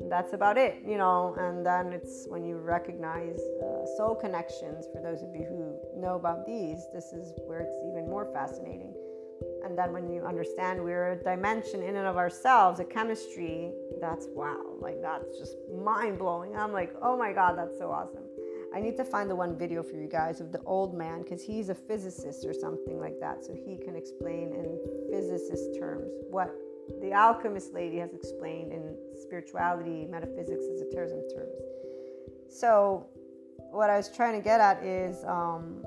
[0.08, 1.34] that's about it, you know.
[1.38, 6.16] And then it's when you recognize uh, soul connections, for those of you who know
[6.16, 8.94] about these, this is where it's even more fascinating.
[9.64, 14.26] And then when you understand we're a dimension in and of ourselves, a chemistry, that's
[14.30, 16.56] wow, like that's just mind blowing.
[16.56, 18.22] I'm like, oh my God, that's so awesome.
[18.74, 21.42] I need to find the one video for you guys of the old man because
[21.42, 23.44] he's a physicist or something like that.
[23.44, 24.78] So he can explain in
[25.10, 26.54] physicist terms what
[27.00, 31.54] the alchemist lady has explained in spirituality, metaphysics, esotericism terms.
[32.48, 33.06] So,
[33.70, 35.84] what I was trying to get at is um,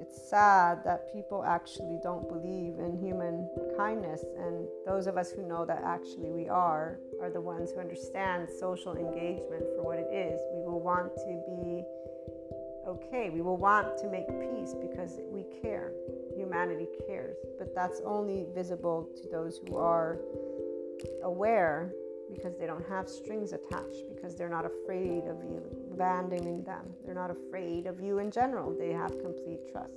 [0.00, 4.24] it's sad that people actually don't believe in human kindness.
[4.38, 8.48] And those of us who know that actually we are, are the ones who understand
[8.58, 10.40] social engagement for what it is.
[10.52, 11.84] We will want to be
[12.88, 13.30] okay.
[13.30, 15.92] We will want to make peace because we care
[16.50, 20.18] humanity cares, but that's only visible to those who are
[21.22, 21.92] aware
[22.32, 26.84] because they don't have strings attached, because they're not afraid of you abandoning them.
[27.04, 28.76] They're not afraid of you in general.
[28.76, 29.92] They have complete trust.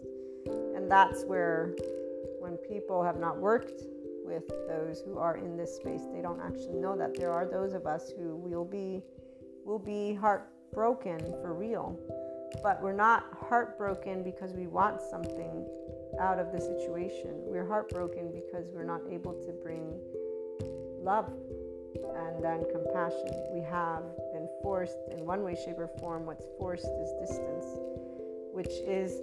[0.76, 1.76] And that's where,
[2.40, 3.84] when people have not worked
[4.26, 7.74] with those who are in this space, they don't actually know that there are those
[7.74, 9.02] of us who will be
[9.66, 11.98] will be heartbroken for real.
[12.62, 15.66] But we're not heartbroken because we want something
[16.20, 17.32] out of the situation.
[17.46, 20.00] We're heartbroken because we're not able to bring
[21.02, 21.32] love
[22.16, 23.32] and then compassion.
[23.54, 24.04] We have
[24.34, 26.26] been forced in one way, shape, or form.
[26.26, 27.66] What's forced is distance,
[28.52, 29.22] which is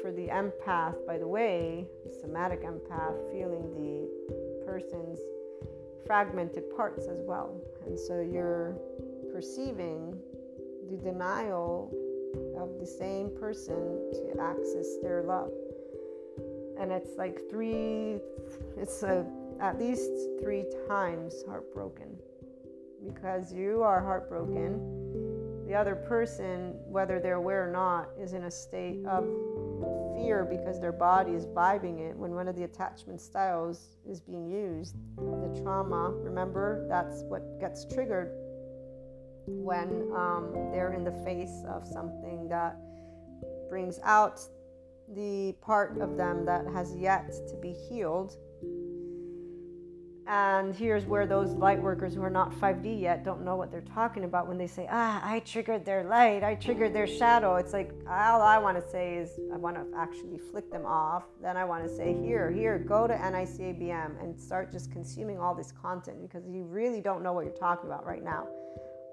[0.00, 5.18] for the empath, by the way, the somatic empath, feeling the person's
[6.06, 7.60] fragmented parts as well.
[7.86, 8.76] And so you're
[9.32, 10.18] perceiving
[10.90, 11.92] the denial
[12.56, 15.50] of the same person to access their love.
[16.80, 18.18] And it's like three,
[18.76, 19.26] it's a,
[19.60, 20.10] at least
[20.40, 22.16] three times heartbroken
[23.04, 25.66] because you are heartbroken.
[25.66, 29.24] The other person, whether they're aware or not, is in a state of
[30.16, 34.48] fear because their body is vibing it when one of the attachment styles is being
[34.48, 34.96] used.
[35.16, 38.30] The trauma, remember, that's what gets triggered
[39.46, 42.76] when um, they're in the face of something that
[43.68, 44.40] brings out
[45.14, 48.36] the part of them that has yet to be healed
[50.28, 53.80] and here's where those light workers who are not 5D yet don't know what they're
[53.80, 57.56] talking about when they say, ah, I triggered their light, I triggered their shadow.
[57.56, 61.24] It's like, all I want to say is, I want to actually flick them off.
[61.40, 65.54] Then I want to say, here, here, go to NICABM and start just consuming all
[65.54, 68.46] this content because you really don't know what you're talking about right now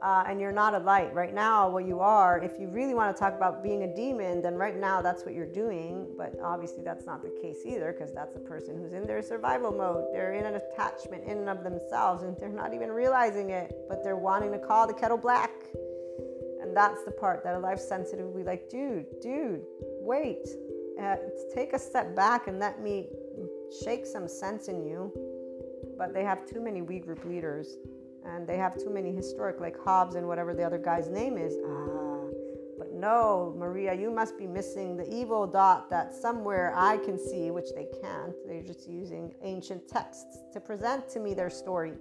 [0.02, 1.14] uh, and you're not a light.
[1.14, 4.42] Right now, what you are, if you really want to talk about being a demon,
[4.42, 6.08] then right now that's what you're doing.
[6.18, 9.72] But obviously, that's not the case either, because that's a person who's in their survival
[9.72, 10.06] mode.
[10.14, 14.04] They're in an attachment in and of themselves, and they're not even realizing it, but
[14.04, 15.52] they're wanting to call the kettle black.
[16.62, 19.62] And that's the part that a life sensitive will be like, dude, dude,
[20.02, 20.48] wait.
[21.02, 21.18] Uh,
[21.54, 23.08] take a step back and let me
[23.84, 25.12] shake some sense in you.
[25.98, 27.78] But they have too many we group leaders
[28.26, 31.56] and they have too many historic, like Hobbes and whatever the other guy's name is.
[31.66, 32.28] Ah,
[32.78, 37.52] but no, Maria, you must be missing the evil dot that somewhere I can see,
[37.52, 38.34] which they can't.
[38.48, 41.94] They're just using ancient texts to present to me their story.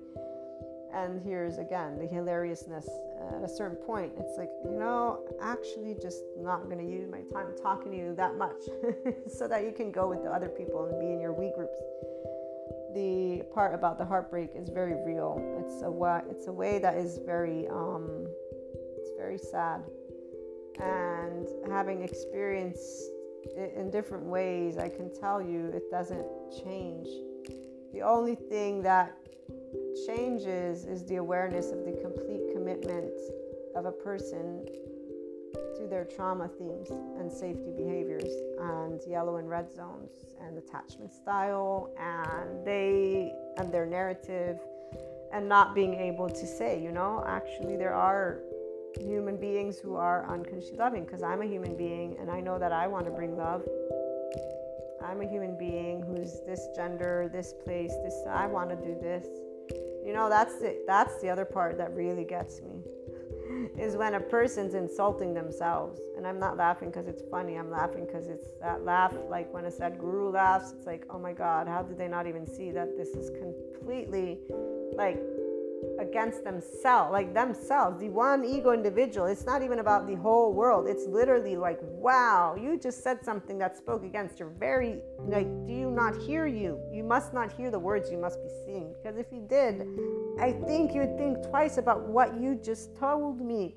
[0.93, 2.89] And here's again the hilariousness.
[3.37, 7.23] At a certain point, it's like, you know, actually just not going to use my
[7.33, 8.63] time talking to you that much
[9.29, 11.79] so that you can go with the other people and be in your we groups
[12.95, 15.43] the part about the heartbreak is very real.
[15.65, 18.27] It's a way, it's a way that is very um,
[18.99, 19.83] it's very sad,
[20.81, 23.11] and having experienced
[23.57, 26.27] it in different ways, I can tell you it doesn't
[26.65, 27.09] change.
[27.93, 29.17] The only thing that
[30.07, 33.13] changes is the awareness of the complete commitment
[33.77, 34.65] of a person
[35.77, 38.31] to their trauma themes and safety behaviors
[38.61, 40.11] and yellow and red zones
[40.43, 44.59] and attachment style and they and their narrative
[45.33, 48.41] and not being able to say you know actually there are
[49.01, 52.73] human beings who are unconsciously loving because i'm a human being and i know that
[52.73, 53.63] i want to bring love.
[55.07, 59.27] I'm a human being who's this gender this place this i want to do this.
[60.05, 62.83] You know that's the that's the other part that really gets me
[63.79, 66.01] is when a person's insulting themselves.
[66.17, 67.57] And I'm not laughing because it's funny.
[67.57, 71.33] I'm laughing because it's that laugh, like when a Sadhguru laughs, it's like, oh my
[71.33, 74.39] God, how did they not even see that this is completely
[74.97, 75.21] like
[75.99, 79.27] against themselves, like themselves, the one ego individual.
[79.27, 80.89] It's not even about the whole world.
[80.89, 85.73] It's literally like, wow, you just said something that spoke against your very, like, do
[85.73, 86.81] you not hear you?
[86.93, 88.95] You must not hear the words you must be seeing.
[88.95, 89.87] Because if you did,
[90.41, 93.77] I think you'd think twice about what you just told me.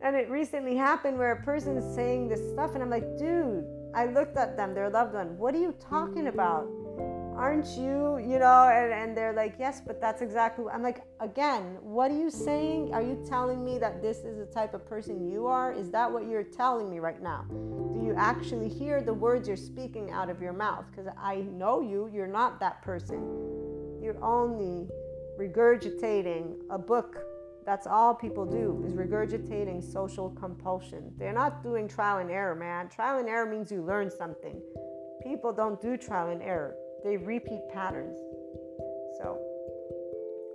[0.00, 3.64] And it recently happened where a person is saying this stuff, and I'm like, dude,
[3.94, 6.68] I looked at them, their loved one, what are you talking about?
[7.38, 8.68] aren't you you know?
[8.68, 12.92] And, and they're like yes but that's exactly i'm like again what are you saying?
[12.92, 15.72] Are you telling me that this is the type of person you are?
[15.72, 17.44] Is that what you're telling me right now?
[17.48, 20.84] Do you actually hear the words you're speaking out of your mouth?
[20.90, 23.20] Because i know you you're not that person.
[24.02, 24.88] You're only
[25.38, 27.16] regurgitating a book.
[27.64, 31.12] That's all people do is regurgitating social compulsion.
[31.16, 32.88] They're not doing trial and error man.
[32.88, 34.60] Trial and error means you learn something.
[35.22, 36.74] People don't do trial and error.
[37.04, 38.18] They repeat patterns.
[39.18, 39.38] So,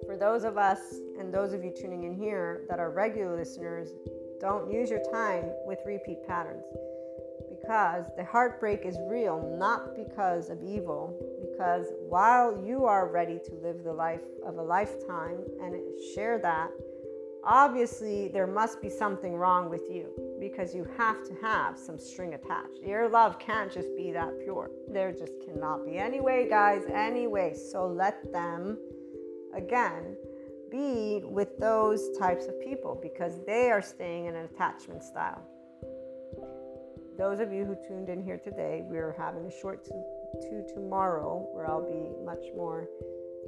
[0.06, 0.80] for those of us
[1.18, 3.90] and those of you tuning in here that are regular listeners,
[4.42, 6.66] don't use your time with repeat patterns
[7.64, 11.18] because the heartbreak is real, not because of evil.
[11.40, 15.76] Because while you are ready to live the life of a lifetime and
[16.14, 16.70] share that,
[17.46, 20.10] obviously there must be something wrong with you
[20.42, 22.82] because you have to have some string attached.
[22.86, 24.70] Your love can't just be that pure.
[24.90, 25.98] There just cannot be.
[25.98, 28.78] Anyway, guys, anyway, so let them,
[29.56, 30.18] again,
[30.70, 35.48] be with those types of people because they are staying in an attachment style.
[37.18, 39.92] Those of you who tuned in here today, we're having a short to,
[40.50, 42.88] to tomorrow where I'll be much more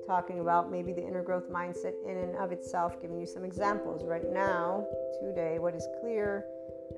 [0.05, 4.03] talking about maybe the inner growth mindset in and of itself, giving you some examples.
[4.05, 4.85] Right now,
[5.19, 6.45] today, what is clear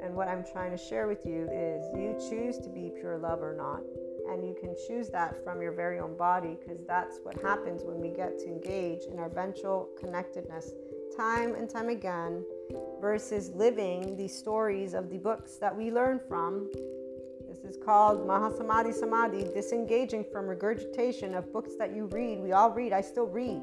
[0.04, 3.42] and what I'm trying to share with you is you choose to be pure love
[3.42, 3.82] or not.
[4.30, 8.02] And you can choose that from your very own body because that's what happens when
[8.02, 10.74] we get to engage in our ventral connectedness
[11.16, 12.44] time and time again
[13.00, 16.70] versus living the stories of the books that we learn from.
[17.48, 22.40] This is called Mahasamadhi Samadhi, disengaging from regurgitation of books that you read.
[22.40, 23.62] We all read, I still read.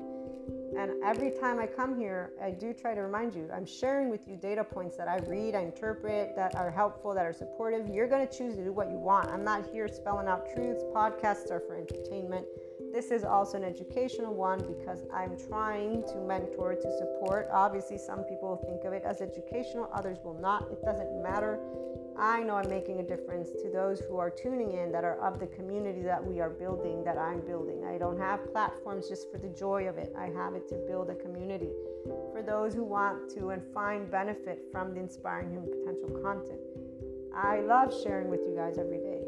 [0.77, 4.27] And every time I come here, I do try to remind you, I'm sharing with
[4.27, 7.89] you data points that I read, I interpret, that are helpful, that are supportive.
[7.89, 9.29] You're going to choose to do what you want.
[9.31, 10.83] I'm not here spelling out truths.
[10.93, 12.47] Podcasts are for entertainment.
[12.95, 17.49] This is also an educational one because I'm trying to mentor, to support.
[17.53, 20.71] Obviously, some people think of it as educational, others will not.
[20.71, 21.59] It doesn't matter.
[22.17, 25.41] I know I'm making a difference to those who are tuning in that are of
[25.41, 27.85] the community that we are building, that I'm building.
[27.85, 31.11] I don't have platforms just for the joy of it, I have it to build
[31.11, 31.73] a community.
[32.33, 36.61] For those who want to and find benefit from the inspiring human potential content,
[37.35, 39.23] I love sharing with you guys every day.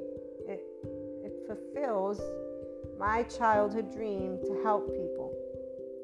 [0.47, 0.61] It,
[1.25, 2.21] it fulfills
[2.99, 5.33] my childhood dream to help people,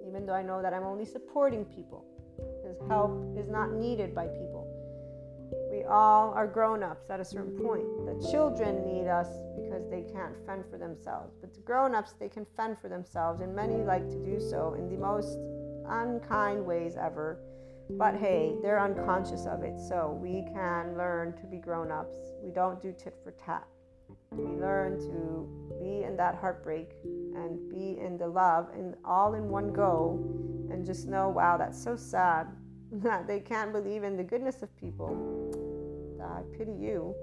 [0.06, 2.04] even though I know that I'm only supporting people,
[2.36, 4.72] because help is not needed by people
[5.70, 7.86] we all are grown ups at a certain point.
[8.04, 11.34] The children need us because they can't fend for themselves.
[11.40, 14.74] But the grown ups, they can fend for themselves, and many like to do so
[14.78, 15.38] in the most
[15.86, 17.38] unkind ways ever.
[17.90, 22.18] But hey, they're unconscious of it, so we can learn to be grown ups.
[22.42, 23.66] We don't do tit for tat.
[24.36, 29.48] We learn to be in that heartbreak and be in the love and all in
[29.48, 30.18] one go
[30.70, 32.46] and just know, wow, that's so sad
[32.92, 35.10] that they can't believe in the goodness of people.
[36.22, 37.14] I pity you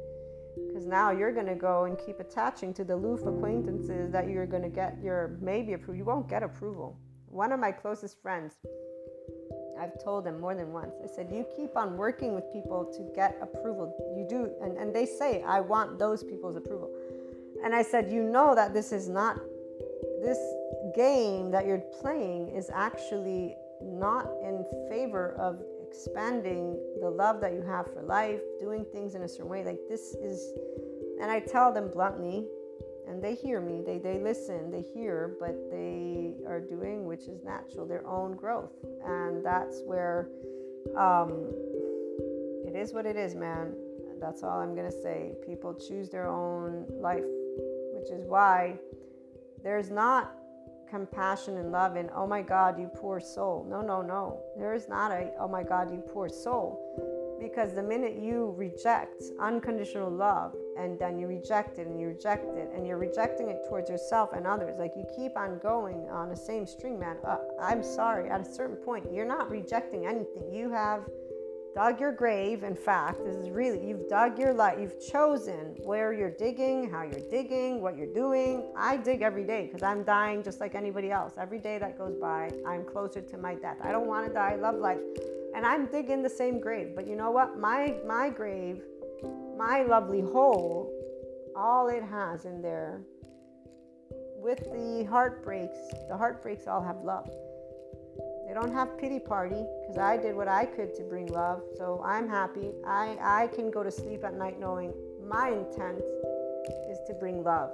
[0.68, 4.46] because now you're going to go and keep attaching to the loof acquaintances that you're
[4.46, 5.96] going to get your maybe approval.
[5.96, 6.98] You won't get approval.
[7.28, 8.56] One of my closest friends,
[9.80, 10.96] I've told him more than once.
[11.04, 13.96] I said, You keep on working with people to get approval.
[14.18, 14.52] You do.
[14.62, 16.92] And, and they say, I want those people's approval.
[17.64, 19.40] And I said, You know that this is not,
[20.22, 20.40] this
[20.96, 27.62] game that you're playing is actually not in favor of expanding the love that you
[27.62, 29.64] have for life, doing things in a certain way.
[29.64, 30.54] Like this is,
[31.22, 32.46] and I tell them bluntly,
[33.08, 37.44] and they hear me, they, they listen, they hear, but they are doing, which is
[37.44, 38.72] natural, their own growth.
[39.04, 40.30] And that's where
[40.96, 41.52] um,
[42.68, 43.74] it is what it is, man.
[44.22, 45.32] That's all I'm going to say.
[45.46, 47.24] People choose their own life,
[48.00, 48.76] which is why
[49.64, 50.32] there's not
[50.90, 53.66] compassion and love and oh my god you poor soul.
[53.70, 54.42] No no no.
[54.58, 57.38] There is not a oh my god you poor soul.
[57.40, 62.46] Because the minute you reject unconditional love and then you reject it and you reject
[62.58, 66.30] it and you're rejecting it towards yourself and others like you keep on going on
[66.30, 67.18] the same string man.
[67.26, 70.52] Uh, i'm sorry at a certain point you're not rejecting anything.
[70.52, 71.04] You have
[71.74, 72.64] dug your grave.
[72.64, 74.78] In fact, this is really, you've dug your life.
[74.80, 78.72] You've chosen where you're digging, how you're digging, what you're doing.
[78.76, 81.34] I dig every day because I'm dying just like anybody else.
[81.38, 83.78] Every day that goes by, I'm closer to my death.
[83.84, 84.52] I don't want to die.
[84.52, 85.00] I love life.
[85.56, 86.94] And I'm digging the same grave.
[86.96, 87.60] But you know what?
[87.60, 88.82] My, my grave,
[89.58, 90.94] my lovely hole,
[91.56, 93.02] all it has in there
[94.38, 97.30] with the heartbreaks, the heartbreaks all have love.
[98.50, 101.62] They don't have pity party because I did what I could to bring love.
[101.78, 102.72] So I'm happy.
[102.84, 104.92] I, I can go to sleep at night knowing
[105.24, 106.02] my intent
[106.90, 107.70] is to bring love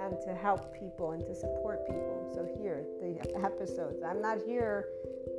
[0.00, 2.32] and to help people and to support people.
[2.34, 4.02] So here, the episodes.
[4.02, 4.88] I'm not here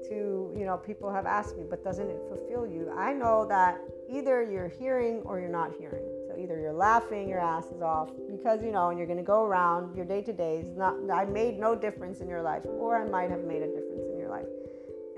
[0.08, 2.90] to, you know, people have asked me, but doesn't it fulfill you?
[2.96, 6.06] I know that either you're hearing or you're not hearing.
[6.30, 9.26] So either you're laughing your ass is off because you know, and you're going to
[9.26, 10.66] go around your day to days.
[10.78, 13.81] Not, I made no difference in your life, or I might have made a difference.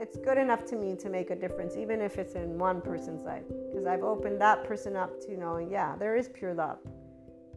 [0.04, 3.24] It's good enough to me to make a difference, even if it's in one person's
[3.24, 6.80] life, because I've opened that person up to knowing, yeah, there is pure love.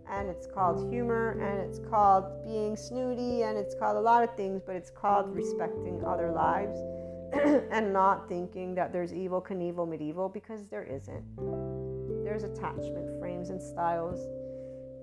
[0.09, 4.37] And it's called humor, and it's called being snooty, and it's called a lot of
[4.37, 6.79] things, but it's called respecting other lives
[7.73, 11.25] and not thinking that there's evil, Knievel, medieval, because there isn't.
[12.23, 14.21] There's attachment, frames, and styles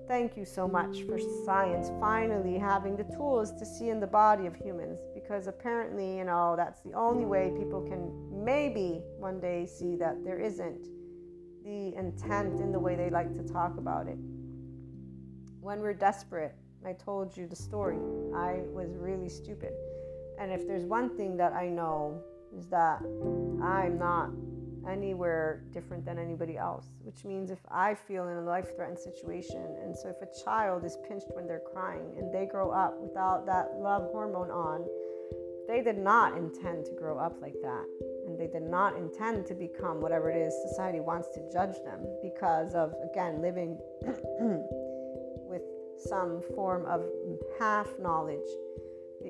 [0.06, 4.44] Thank you so much for science finally having the tools to see in the body
[4.46, 9.64] of humans because apparently, you know, that's the only way people can maybe one day
[9.64, 10.88] see that there isn't
[11.64, 14.18] the intent in the way they like to talk about it.
[15.60, 17.96] When we're desperate, I told you the story.
[18.36, 19.72] I was really stupid.
[20.38, 22.20] And if there's one thing that I know
[22.54, 23.00] is that
[23.62, 24.30] I'm not
[24.88, 29.76] anywhere different than anybody else, which means if I feel in a life threatened situation,
[29.82, 33.46] and so if a child is pinched when they're crying and they grow up without
[33.46, 34.84] that love hormone on,
[35.66, 37.84] they did not intend to grow up like that.
[38.26, 42.00] And they did not intend to become whatever it is society wants to judge them
[42.22, 43.78] because of, again, living
[45.48, 45.62] with
[45.96, 47.04] some form of
[47.58, 48.48] half knowledge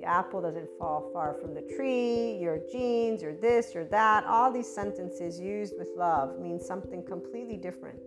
[0.05, 4.25] apple doesn't fall far from the tree, your genes, your this, your that.
[4.25, 7.99] All these sentences used with love mean something completely different.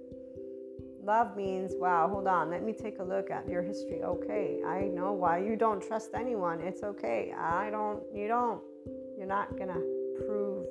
[1.03, 4.03] Love means, wow, hold on, let me take a look at your history.
[4.03, 6.59] Okay, I know why you don't trust anyone.
[6.59, 7.33] It's okay.
[7.37, 8.61] I don't, you don't.
[9.17, 9.81] You're not to
[10.25, 10.65] prove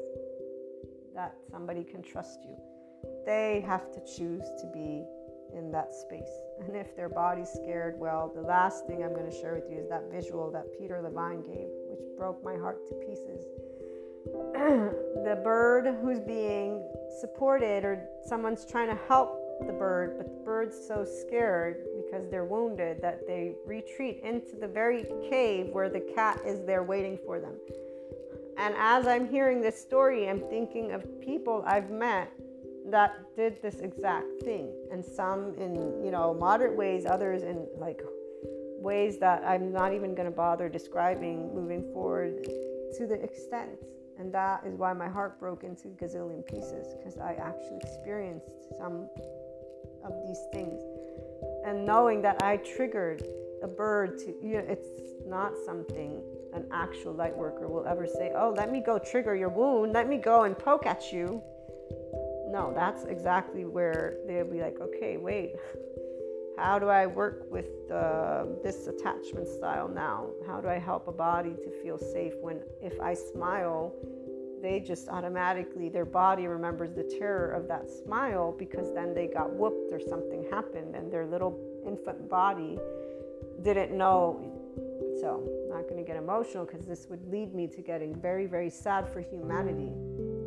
[1.15, 2.55] that somebody can trust you.
[3.25, 5.05] They have to choose to be
[5.55, 6.31] in that space.
[6.67, 9.79] And if their body's scared, well, the last thing I'm going to share with you
[9.79, 13.45] is that visual that Peter Levine gave, which broke my heart to pieces.
[14.55, 16.89] the bird who's being
[17.21, 22.45] supported, or someone's trying to help the bird, but the bird's so scared because they're
[22.45, 27.41] wounded that they retreat into the very cave where the cat is there waiting for
[27.41, 27.55] them.
[28.59, 32.33] And as I'm hearing this story, I'm thinking of people I've met
[32.91, 34.73] that did this exact thing.
[34.93, 35.75] And some in
[36.05, 38.01] you know moderate ways others in like
[38.79, 42.45] ways that i'm not even going to bother describing moving forward
[42.97, 43.85] to the extent.
[44.19, 49.09] And that is why my heart broke into gazillion pieces because i actually experienced some
[50.05, 50.81] of these things.
[51.65, 53.23] And knowing that i triggered
[53.63, 54.89] a bird to you know it's
[55.27, 56.23] not something
[56.53, 59.93] an actual light worker will ever say oh let me go trigger your wound.
[59.93, 61.43] Let me go and poke at you
[62.47, 65.55] no, that's exactly where they'll be like, okay, wait,
[66.57, 70.29] how do I work with uh, this attachment style now?
[70.47, 73.93] How do I help a body to feel safe when if I smile,
[74.63, 79.53] they just automatically, their body remembers the terror of that smile because then they got
[79.53, 82.79] whooped or something happened and their little infant body
[83.63, 84.53] didn't know.
[85.21, 88.47] So, I'm not going to get emotional because this would lead me to getting very,
[88.47, 89.91] very sad for humanity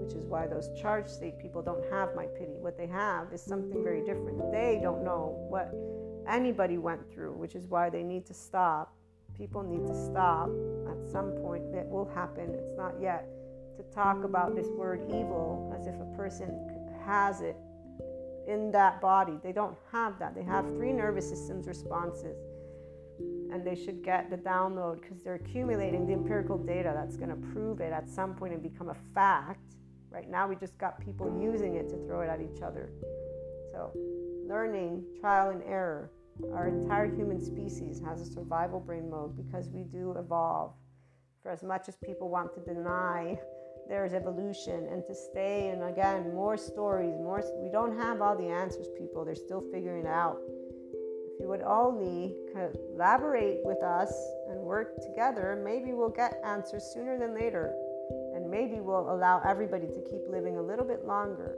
[0.09, 2.55] which is why those charged state people don't have my pity.
[2.57, 4.51] What they have is something very different.
[4.51, 5.71] They don't know what
[6.27, 8.95] anybody went through, which is why they need to stop.
[9.37, 10.49] People need to stop.
[10.89, 12.55] At some point, it will happen.
[12.55, 13.29] It's not yet.
[13.77, 16.57] To talk about this word evil as if a person
[17.05, 17.55] has it
[18.47, 19.37] in that body.
[19.43, 20.33] They don't have that.
[20.33, 22.35] They have three nervous systems responses
[23.53, 27.47] and they should get the download because they're accumulating the empirical data that's going to
[27.53, 29.75] prove it at some point and become a fact
[30.11, 32.89] Right now, we just got people using it to throw it at each other.
[33.71, 33.91] So,
[34.47, 36.09] learning, trial and error.
[36.53, 40.73] Our entire human species has a survival brain mode because we do evolve.
[41.43, 43.37] For as much as people want to deny
[43.87, 47.43] there's evolution and to stay, and again, more stories, more.
[47.61, 49.25] We don't have all the answers, people.
[49.25, 50.37] They're still figuring it out.
[51.33, 54.13] If you would only collaborate with us
[54.49, 57.73] and work together, maybe we'll get answers sooner than later
[58.49, 61.55] maybe we'll allow everybody to keep living a little bit longer.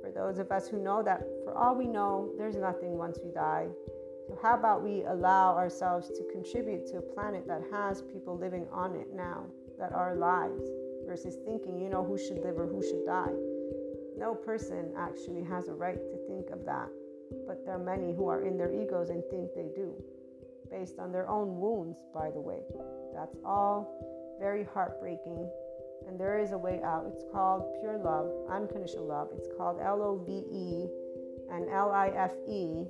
[0.00, 3.30] For those of us who know that, for all we know, there's nothing once we
[3.30, 3.68] die.
[4.26, 8.66] So, how about we allow ourselves to contribute to a planet that has people living
[8.72, 9.44] on it now,
[9.78, 10.52] that are alive
[11.06, 13.32] versus thinking, you know, who should live or who should die?
[14.18, 16.88] No person actually has a right to think of that,
[17.46, 19.94] but there are many who are in their egos and think they do,
[20.70, 22.60] based on their own wounds, by the way.
[23.14, 25.48] That's all very heartbreaking
[26.08, 27.04] and there is a way out.
[27.12, 29.28] It's called pure love, unconditional love.
[29.36, 30.88] It's called L O V E
[31.52, 32.86] and L I F E,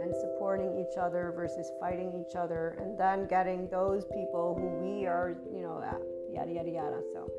[0.00, 5.06] and supporting each other versus fighting each other, and then getting those people who we
[5.06, 5.82] are, you know,
[6.30, 7.00] yada yada yada.
[7.14, 7.30] So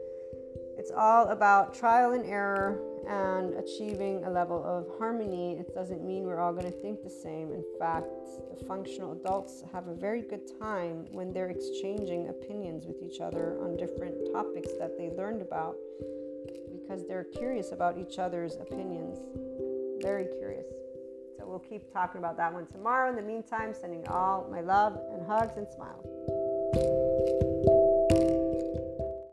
[0.78, 5.54] it's all about trial and error and achieving a level of harmony.
[5.54, 7.52] It doesn't mean we're all going to think the same.
[7.54, 8.08] In fact,
[8.68, 13.78] functional adults have a very good time when they're exchanging opinions with each other on
[13.78, 15.76] different topics that they learned about
[16.72, 19.20] because they're curious about each other's opinions.
[20.02, 20.66] Very curious.
[21.38, 23.10] So we'll keep talking about that one tomorrow.
[23.10, 27.09] In the meantime, sending all my love and hugs and smiles.